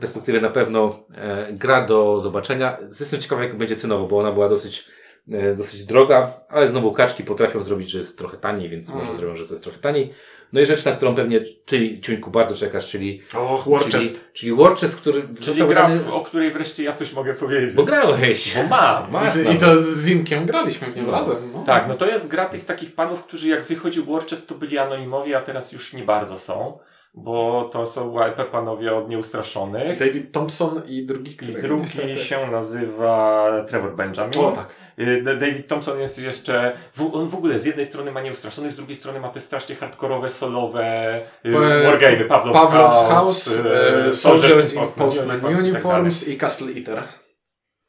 [0.00, 2.76] perspektywy na pewno e, gra do zobaczenia.
[3.00, 4.88] Jestem ciekawy, jak będzie cenowo, bo ona była dosyć,
[5.56, 9.00] dosyć droga, ale znowu kaczki potrafią zrobić, że jest trochę taniej, więc mm.
[9.00, 10.14] może zrobią, że to jest trochę taniej.
[10.52, 13.22] No i rzecz, na którą pewnie ty, Ciuńku, bardzo czekasz, czyli...
[13.34, 14.14] Och, Warchest.
[14.14, 15.22] Czyli, czyli Warchest, który...
[15.40, 16.12] Czyli gra, dany...
[16.12, 17.74] o której wreszcie ja coś mogę powiedzieć.
[17.74, 18.54] Bo grałeś.
[18.54, 19.10] Bo mam.
[19.12, 21.12] Masz I, I to z Zimkiem graliśmy w nim no.
[21.12, 21.36] razem.
[21.54, 21.62] No.
[21.62, 25.34] Tak, no to jest gra tych takich panów, którzy jak wychodził Warchest, to byli anonimowi,
[25.34, 26.78] a teraz już nie bardzo są.
[27.14, 29.98] Bo to są łajpe panowie od nieustraszonych.
[29.98, 32.18] David Thompson i drugi, I drugi niestety...
[32.18, 34.38] się nazywa Trevor Benjamin.
[34.38, 34.66] O, tak.
[34.98, 36.76] Y, David Thompson jest jeszcze,
[37.12, 40.28] on w ogóle z jednej strony ma nieustraszonych, z drugiej strony ma te strasznie hardkorowe,
[40.28, 41.52] solowe y,
[41.84, 43.64] wargamey, Pawlow's, Pawlow's House, House
[44.08, 47.02] y, Soldiers in Postman Uniforms i, tak i Castle Eater.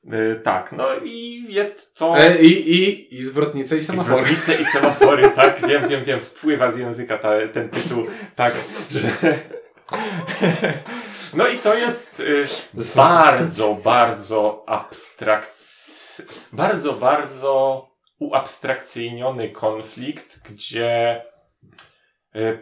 [0.04, 2.18] Yy, tak, no i jest to...
[2.18, 4.22] E, i, i, I zwrotnice i semafory.
[4.22, 8.54] I zwrotnice i semafory, tak, wiem, wiem, wiem, spływa z języka ta, ten tytuł, tak,
[8.92, 9.10] że...
[11.34, 12.46] No i to jest y,
[12.96, 17.88] bardzo, bardzo abstrakcyjny, bardzo, bardzo
[18.20, 21.22] uabstrakcyjniony konflikt, gdzie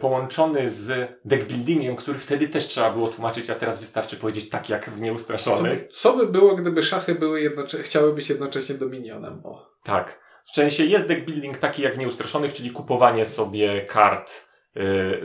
[0.00, 4.90] połączony z deckbuildingiem, który wtedy też trzeba było tłumaczyć, a teraz wystarczy powiedzieć tak jak
[4.90, 5.88] w Nieustraszonych.
[5.90, 7.52] Co, co by było, gdyby szachy były
[7.82, 9.40] chciały być jednocześnie dominionem?
[9.44, 9.70] O.
[9.82, 10.20] Tak.
[10.44, 14.49] W sensie jest deckbuilding taki jak w Nieustraszonych, czyli kupowanie sobie kart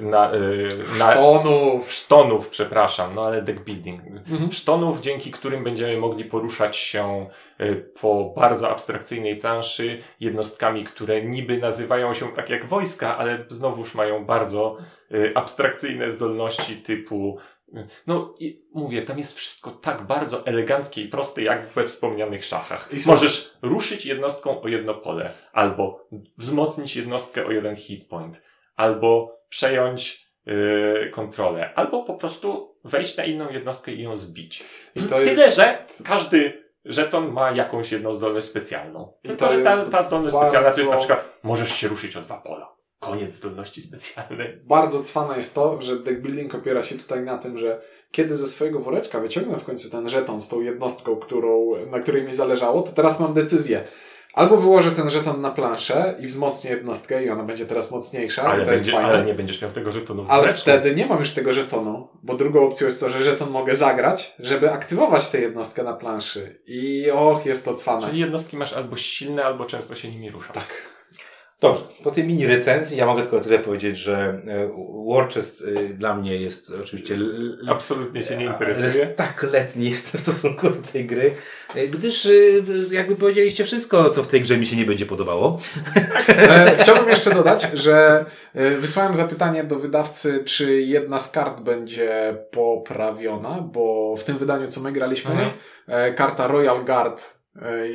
[0.01, 1.93] na, y, na, sztonów.
[1.93, 4.01] Sztonów, przepraszam, no ale deckbuilding.
[4.07, 4.51] Mhm.
[4.51, 7.29] Sztonów, dzięki którym będziemy mogli poruszać się
[7.61, 13.95] y, po bardzo abstrakcyjnej planszy jednostkami, które niby nazywają się tak jak wojska, ale znowuż
[13.95, 14.77] mają bardzo
[15.35, 17.37] abstrakcyjne zdolności typu
[18.07, 22.89] no i mówię, tam jest wszystko tak bardzo eleganckie i proste, jak we wspomnianych szachach.
[22.93, 28.41] I Możesz ruszyć jednostką o jedno pole, albo wzmocnić jednostkę o jeden hit point
[28.75, 34.63] albo przejąć yy, kontrolę, albo po prostu wejść na inną jednostkę i ją zbić.
[34.95, 35.55] I to Tyle, jest...
[35.55, 39.13] że każdy żeton ma jakąś jedną zdolność specjalną.
[39.23, 40.49] I Tylko, że ta, ta zdolność bardzo...
[40.49, 42.75] specjalna to jest na przykład możesz się ruszyć o dwa pola.
[42.99, 44.61] Koniec zdolności specjalnej.
[44.63, 48.79] Bardzo cwane jest to, że deckbuilding opiera się tutaj na tym, że kiedy ze swojego
[48.79, 52.91] woreczka wyciągnę w końcu ten żeton z tą jednostką, którą, na której mi zależało, to
[52.91, 53.83] teraz mam decyzję
[54.35, 58.43] Albo wyłożę ten żeton na planszę i wzmocnię jednostkę i ona będzie teraz mocniejsza.
[58.43, 61.19] Ale, to będzie, jest ale nie będziesz miał tego żetonu w Ale wtedy nie mam
[61.19, 65.39] już tego żetonu, bo drugą opcją jest to, że żeton mogę zagrać, żeby aktywować tę
[65.39, 66.59] jednostkę na planszy.
[66.67, 68.07] I och, jest to cwane.
[68.07, 70.53] Czyli jednostki masz albo silne, albo często się nimi rusza.
[70.53, 70.94] Tak.
[71.61, 74.69] Dobrze, po tej mini recenzji ja mogę tylko tyle powiedzieć, że e,
[75.09, 77.17] Warchest e, dla mnie jest oczywiście...
[77.67, 78.87] Absolutnie Cię nie interesuje.
[78.87, 81.31] Jest tak letni jestem w stosunku do tej gry,
[81.75, 82.27] e, gdyż
[82.91, 85.59] jakby powiedzieliście wszystko, co w tej grze mi się nie będzie podobało.
[86.81, 88.25] Chciałbym jeszcze dodać, że
[88.79, 94.81] wysłałem zapytanie do wydawcy, czy jedna z kart będzie poprawiona, bo w tym wydaniu, co
[94.81, 96.15] my graliśmy, mhm.
[96.15, 97.35] karta Royal Guard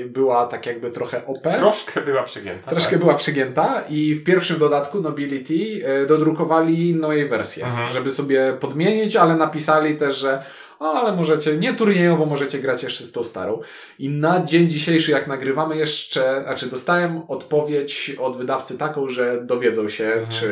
[0.07, 1.43] była tak jakby trochę OP.
[1.43, 2.71] Troszkę była przegięta.
[2.71, 2.99] Troszkę tak.
[2.99, 7.91] była przegięta i w pierwszym dodatku Nobility e, dodrukowali inną jej wersję, mhm.
[7.91, 10.43] żeby sobie podmienić, ale napisali też, że
[10.79, 13.61] o, ale możecie, nie turniejowo możecie grać jeszcze z tą starą.
[13.99, 19.89] I na dzień dzisiejszy, jak nagrywamy jeszcze, znaczy dostałem odpowiedź od wydawcy taką, że dowiedzą
[19.89, 20.29] się, mhm.
[20.29, 20.47] czy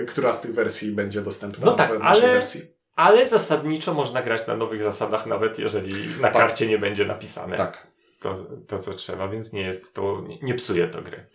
[0.00, 2.32] y, która z tych wersji będzie dostępna no tak, w naszej ale...
[2.32, 2.60] wersji.
[2.96, 6.32] Ale zasadniczo można grać na nowych zasadach, nawet jeżeli na tak.
[6.32, 7.56] karcie nie będzie napisane.
[7.56, 7.85] Tak
[8.20, 8.34] to,
[8.68, 11.26] to, co trzeba, więc nie jest to, nie, nie psuje to gry.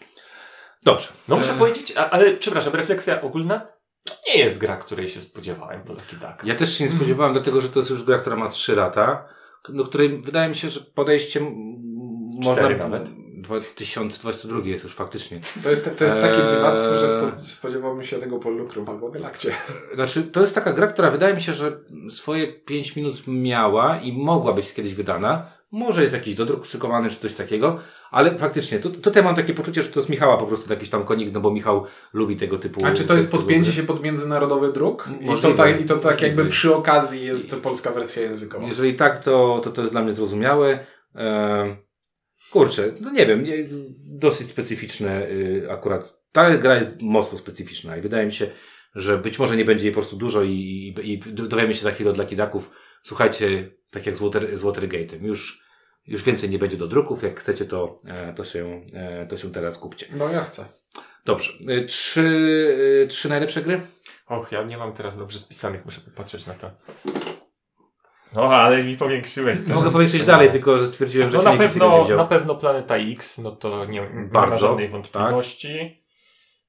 [0.83, 1.07] Dobrze.
[1.27, 1.57] No muszę e...
[1.57, 3.67] powiedzieć, ale przepraszam, refleksja ogólna,
[4.03, 6.43] to nie jest gra, której się spodziewałem po taki tak.
[6.45, 7.43] Ja też się nie spodziewałem, mm.
[7.43, 9.27] dlatego że to jest już gra, która ma 3 lata,
[9.69, 11.39] do której wydaje mi się, że podejście
[12.43, 12.69] można...
[12.69, 13.09] nawet.
[13.41, 15.39] 2022 jest już faktycznie.
[15.63, 16.49] To jest, to jest takie eee...
[16.49, 19.51] dziwactwo, że spodziewałbym się tego po Lucrum albo Galakcie.
[19.95, 24.13] Znaczy, to jest taka gra, która wydaje mi się, że swoje 5 minut miała i
[24.13, 27.79] mogła być kiedyś wydana, może jest jakiś dodruk szykowany, czy coś takiego,
[28.11, 31.03] ale faktycznie, tu, tutaj mam takie poczucie, że to z Michała po prostu jakiś tam
[31.03, 32.85] konik, no bo Michał lubi tego typu...
[32.85, 35.09] A czy to jest podpięcie się pod międzynarodowy druk?
[35.21, 38.67] I to, tak, I to tak jakby przy okazji jest polska wersja językowa.
[38.67, 40.85] Jeżeli tak, to to, to jest dla mnie zrozumiałe.
[41.15, 41.75] Eee,
[42.51, 43.45] kurczę, no nie wiem,
[44.05, 46.21] dosyć specyficzne y, akurat.
[46.31, 48.47] Ta gra jest mocno specyficzna i wydaje mi się,
[48.95, 51.91] że być może nie będzie jej po prostu dużo i, i, i dowiemy się za
[51.91, 52.71] chwilę od Lakidaków.
[53.03, 55.23] Słuchajcie, tak jak z, Water, z Watergate'em.
[55.23, 55.65] Już,
[56.07, 57.23] już więcej nie będzie do druków.
[57.23, 60.05] Jak chcecie, to, e, to, się, e, to się teraz kupcie.
[60.11, 60.65] No ja chcę.
[61.25, 61.51] Dobrze.
[61.67, 63.81] E, trzy, trzy najlepsze gry?
[64.27, 66.71] Och, ja nie mam teraz dobrze spisanych, muszę popatrzeć na to.
[68.35, 69.73] No, ale mi powiększyłeś to.
[69.73, 73.51] Mogę powiększyć dalej, tylko że stwierdziłem, że no, na pewno, na pewno Planeta X, no
[73.51, 75.79] to nie, nie Bardzo, ma żadnej wątpliwości.
[75.79, 76.00] Tak.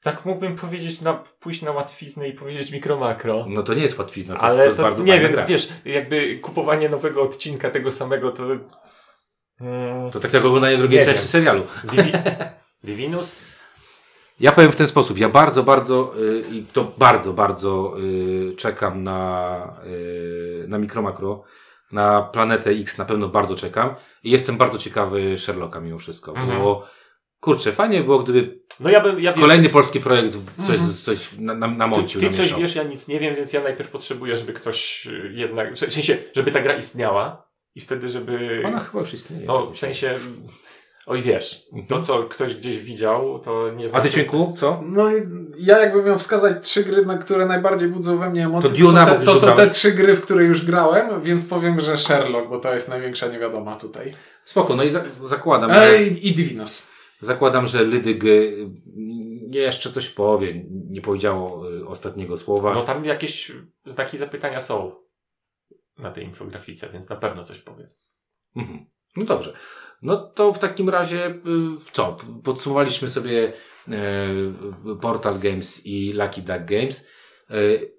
[0.02, 3.44] Tak mógłbym powiedzieć, na, pójść na łatwiznę i powiedzieć mikro-makro.
[3.48, 5.46] No to nie jest łatwizna, to Ale jest, to, to bardzo nie wiem, gra.
[5.46, 8.42] wiesz, jakby kupowanie nowego odcinka tego samego to...
[9.58, 11.62] Hmm, to tak jak oglądanie drugiej części serialu.
[11.84, 12.12] Divi
[12.84, 13.42] Divinus?
[14.40, 15.18] Ja powiem w ten sposób.
[15.18, 21.42] Ja bardzo, bardzo yy, i to bardzo, bardzo yy, czekam na, yy, na mikro-makro.
[21.92, 23.94] Na planetę X na pewno bardzo czekam.
[24.24, 26.32] I jestem bardzo ciekawy Sherlocka mimo wszystko.
[26.32, 26.58] Mhm.
[26.58, 26.86] Bo
[27.42, 30.94] kurczę, fajnie było, gdyby No ja bym, ja wiesz, Kolejny polski projekt, coś, mm.
[30.94, 32.20] coś na, na, namącił.
[32.20, 35.32] Ty, ty coś wiesz, ja nic nie wiem, więc ja najpierw potrzebuję, żeby ktoś y,
[35.34, 38.62] jednak, w sensie, żeby ta gra istniała i wtedy, żeby...
[38.66, 39.46] Ona chyba już istnieje.
[39.46, 40.18] No, w sensie...
[41.06, 44.08] Oj wiesz, to co ktoś gdzieś widział, to nie znaczy...
[44.08, 44.82] A ty Cienku, co?
[44.86, 45.08] No
[45.58, 48.92] ja jakbym miał wskazać trzy gry, na które najbardziej budzą we mnie emocje, to, to,
[48.92, 52.48] są, te, to są te trzy gry, w które już grałem, więc powiem, że Sherlock,
[52.48, 54.14] bo to jest największa niewiadoma tutaj.
[54.44, 56.20] Spoko, no i za zakładam, Ej, że...
[56.20, 56.91] I Divinos.
[57.22, 58.24] Zakładam, że Lydyg
[59.50, 62.74] jeszcze coś powie, nie powiedziało y, ostatniego słowa.
[62.74, 63.52] No tam jakieś
[63.84, 64.96] znaki zapytania są
[65.98, 67.90] na tej infografice, więc na pewno coś powie.
[68.56, 68.86] Mhm.
[69.16, 69.56] No dobrze.
[70.02, 71.40] No to w takim razie y,
[71.92, 72.16] co?
[72.44, 73.52] Podsumowaliśmy sobie
[73.88, 73.92] y,
[75.00, 77.08] Portal Games i Lucky Duck Games.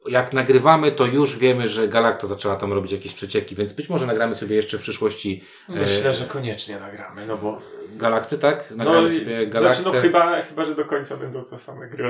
[0.07, 4.05] Jak nagrywamy, to już wiemy, że Galacta zaczęła tam robić jakieś przecieki, więc być może
[4.05, 5.43] nagramy sobie jeszcze w przyszłości.
[5.69, 7.61] Myślę, że koniecznie nagramy, no bo
[7.95, 8.71] Galakty, tak?
[8.71, 9.81] Nagramy no, sobie Galaktę.
[9.81, 12.09] Znaczy, no chyba, chyba, że do końca będą to same gry.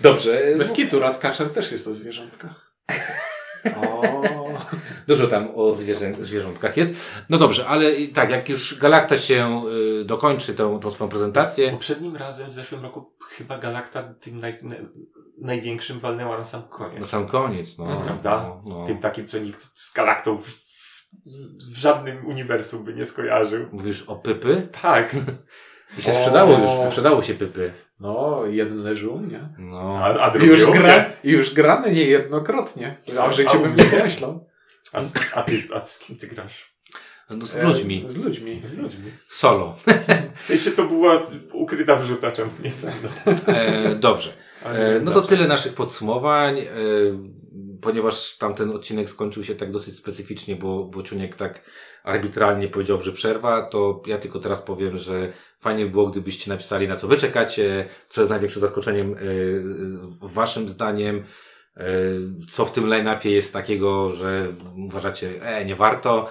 [0.00, 0.42] Dobrze.
[0.58, 2.72] Bez kitu, Radkaczer też jest o zwierzątkach.
[3.76, 4.41] O.
[5.06, 6.94] Dużo tam o zwierzę, zwierzątkach jest.
[7.30, 9.62] No dobrze, ale tak, jak już Galakta się
[10.00, 11.70] y, dokończy tą, tą swoją prezentację.
[11.70, 14.58] Poprzednim razem w zeszłym roku chyba Galakta tym naj,
[15.38, 17.00] największym walnęła na sam koniec.
[17.00, 18.02] Na sam koniec, no.
[18.04, 18.42] Prawda?
[18.42, 18.86] No, no.
[18.86, 20.62] Tym takim, co nikt z Galaktą w
[21.70, 23.66] w żadnym uniwersum by nie skojarzył.
[23.72, 24.68] Mówisz o Pypy?
[24.82, 25.16] Tak.
[25.98, 27.72] I się sprzedało już, sprzedało się Pypy.
[28.00, 29.48] No, jeden leży u mnie.
[29.58, 29.98] No.
[30.02, 32.96] A, a drugi już, gra, już grany niejednokrotnie.
[33.20, 34.46] A w życiu bym nie pomyślał.
[34.92, 36.72] A, z, a, ty, a z kim ty grasz?
[37.30, 38.04] No z ludźmi.
[38.06, 38.62] E, z ludźmi.
[38.64, 39.10] Z ludźmi.
[39.28, 39.76] Solo.
[40.42, 42.70] W sensie to była ukryta wrzuta, czemu nie
[43.54, 44.32] e, Dobrze.
[44.64, 46.58] E, no to tyle naszych podsumowań.
[46.58, 46.66] E,
[47.80, 51.62] ponieważ tamten odcinek skończył się tak dosyć specyficznie, bo, bo Ciuniek tak
[52.04, 56.88] arbitralnie powiedział, że przerwa, to ja tylko teraz powiem, że fajnie by było, gdybyście napisali,
[56.88, 59.62] na co wy czekacie, co jest największym zaskoczeniem yy,
[60.22, 61.24] waszym zdaniem,
[62.50, 66.28] co w tym line-upie jest takiego, że uważacie, e, nie warto,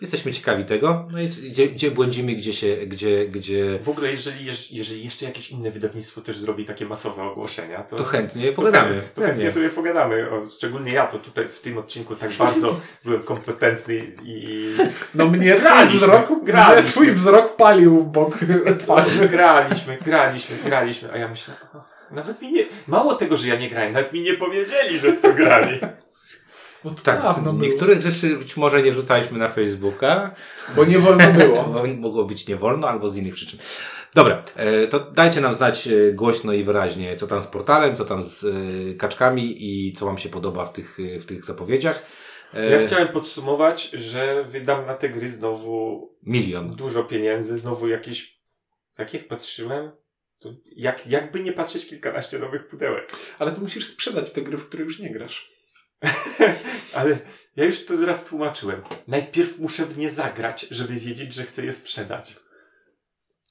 [0.00, 3.78] Jesteśmy ciekawi tego, no i gdzie, gdzie błędzimy, gdzie się, gdzie, gdzie...
[3.82, 7.96] W ogóle, jeżeli, jeżeli jeszcze jakieś inne wydawnictwo też zrobi takie masowe ogłoszenia, to...
[7.96, 9.02] To chętnie pogadamy.
[9.14, 10.30] To, chętnie sobie pogadamy.
[10.30, 14.76] O, szczególnie ja to tutaj w tym odcinku tak bardzo byłem kompetentny i...
[15.14, 16.82] No mnie twój wzrok, graliśmy.
[16.82, 18.38] Mnie twój wzrok palił w bok
[18.82, 19.28] twarzy.
[19.28, 21.54] Graliśmy, graliśmy, graliśmy, a ja myślę,
[22.12, 22.66] nawet mi nie...
[22.86, 25.80] Mało tego, że ja nie grałem, nawet mi nie powiedzieli, że w to grali.
[26.84, 28.10] Bo to tak, dawno niektórych było.
[28.10, 30.34] rzeczy być może nie wrzucaliśmy na Facebooka.
[30.76, 31.64] Bo nie wolno było.
[31.74, 33.58] bo mogło być nie wolno albo z innych przyczyn.
[34.14, 38.04] Dobra, e, to dajcie nam znać e, głośno i wyraźnie, co tam z portalem, co
[38.04, 42.06] tam z e, kaczkami i co Wam się podoba w tych, w tych zapowiedziach.
[42.70, 46.70] Ja chciałem podsumować, że wydam na te gry znowu milion.
[46.70, 48.40] Dużo pieniędzy, znowu jakieś,
[48.94, 49.90] tak jak patrzyłem,
[50.40, 53.12] to jak, jakby nie patrzeć kilkanaście nowych pudełek.
[53.38, 55.52] Ale to musisz sprzedać te gry, w które już nie grasz.
[56.94, 57.18] Ale
[57.56, 58.82] ja już to raz tłumaczyłem.
[59.08, 62.36] Najpierw muszę w nie zagrać, żeby wiedzieć, że chcę je sprzedać.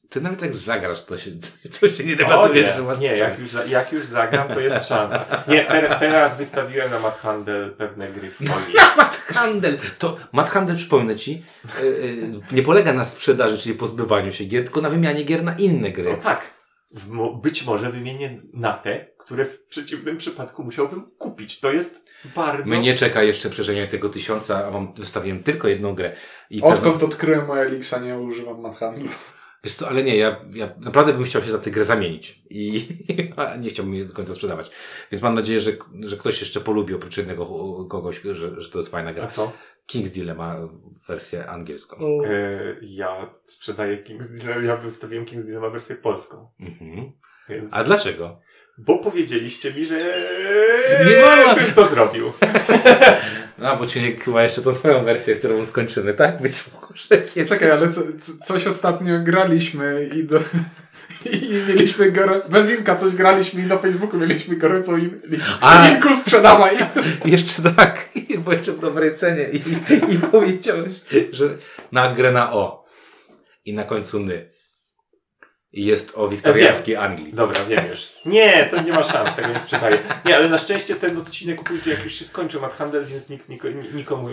[0.10, 1.32] Ty nawet jak zagrasz, to się,
[1.80, 5.25] to się nie debatujesz, że masz Nie, jak już, jak już zagram, to jest szansa.
[5.47, 8.75] Nie, ter, teraz wystawiłem na Madhandel pewne gry w folii.
[8.80, 9.78] Na Madhandel!
[9.99, 11.43] To Madhandel, przypomnę Ci,
[11.82, 15.91] yy, nie polega na sprzedaży, czyli pozbywaniu się gier, tylko na wymianie gier na inne
[15.91, 16.12] gry.
[16.12, 16.59] No tak.
[17.41, 21.60] Być może wymienię na te, które w przeciwnym przypadku musiałbym kupić.
[21.60, 22.69] To jest bardzo.
[22.69, 26.15] Mnie nie czeka jeszcze przeżenie tego tysiąca, a mam wystawiłem tylko jedną grę.
[26.49, 27.08] I Odkąd pewno...
[27.08, 29.10] odkryłem moje Elixa, nie używam Manhandlu.
[29.63, 32.88] Wiesz co, ale nie, ja, ja naprawdę bym chciał się za tę grę zamienić i
[33.62, 34.71] nie chciałbym jej do końca sprzedawać.
[35.12, 37.45] Więc mam nadzieję, że, że ktoś jeszcze polubi oprócz jednego
[37.89, 39.23] kogoś, że, że to jest fajna gra.
[39.23, 39.52] A co?
[39.93, 40.56] King's Dilemma
[41.08, 42.23] wersję angielską.
[42.25, 42.30] E,
[42.82, 46.49] ja sprzedaję King's Dilemma, ja wystawiłem King's Dilemma wersję polską.
[46.60, 47.12] Mhm.
[47.49, 47.73] Więc...
[47.73, 48.41] A dlaczego?
[48.78, 49.95] Bo powiedzieliście mi, że
[51.06, 51.56] nie wolno.
[51.56, 52.32] bym to zrobił.
[53.62, 56.41] No, bo Ciuniek chyba jeszcze tą swoją wersję, którą skończymy, tak?
[56.41, 57.23] Być może.
[57.36, 57.45] Nie.
[57.45, 60.39] Czekaj, ale co, co, coś ostatnio graliśmy i do...
[61.25, 62.43] I mieliśmy gor...
[62.49, 65.21] bez Inka coś graliśmy i na Facebooku mieliśmy gorącą in...
[65.62, 66.77] A, Inku sprzedawaj.
[67.25, 68.10] Jeszcze tak,
[68.45, 69.58] bo jeszcze w dobrej cenie i,
[70.13, 70.91] i powiedziałeś,
[71.32, 71.58] że
[71.91, 72.86] na grę na O
[73.65, 74.49] i na końcu ny.
[75.73, 77.34] I jest o wiktoriańskiej Anglii.
[77.34, 78.08] Dobra, wiem już.
[78.25, 79.97] Nie, to nie ma szans, tego nie sprzedaję.
[80.25, 83.73] Nie, ale na szczęście ten odcinek kupujcie, jak już się skończy handel, więc nikt, nikomu,
[83.93, 84.29] nikomu,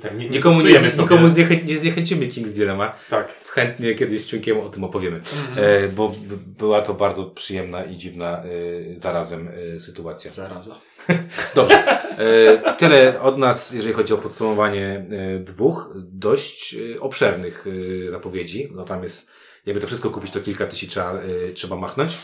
[0.00, 2.94] ten, nie, nikomu, nie, nikomu zniechę, nie zniechęcimy King's Dilemma.
[3.10, 3.28] Tak.
[3.48, 5.16] Chętnie kiedyś z Ciunkiem o tym opowiemy.
[5.16, 5.84] Mhm.
[5.84, 6.14] E, bo
[6.58, 10.30] była to bardzo przyjemna i dziwna e, zarazem e, sytuacja.
[10.30, 10.78] Zaraza.
[11.54, 12.00] Dobrze.
[12.18, 17.64] E, tyle od nas, jeżeli chodzi o podsumowanie e, dwóch dość e, obszernych
[18.10, 18.72] zapowiedzi.
[18.74, 19.30] No tam jest
[19.66, 22.18] jakby to wszystko kupić, to kilka tysięcy trzeba, y, trzeba machnąć.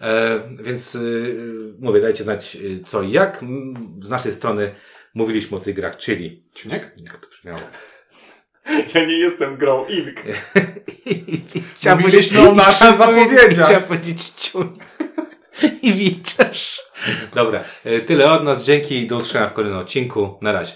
[0.00, 3.44] E, więc y, mówię, dajcie znać y, co i jak.
[4.02, 4.74] Z naszej strony
[5.14, 6.42] mówiliśmy o tych grach, czyli...
[6.54, 6.92] Ciuniek?
[7.04, 7.60] Jak to brzmiało?
[8.94, 10.20] Ja nie jestem grą Ink.
[11.76, 13.66] Chciałem powiedzieć o naszych zapowiedziach.
[13.66, 14.76] Chciałem powiedzieć ciun.
[15.82, 16.80] I widzisz.
[17.34, 17.64] Dobra,
[18.06, 18.64] tyle od nas.
[18.64, 19.06] Dzięki.
[19.06, 20.38] Do usłyszenia w kolejnym odcinku.
[20.42, 20.72] Na razie.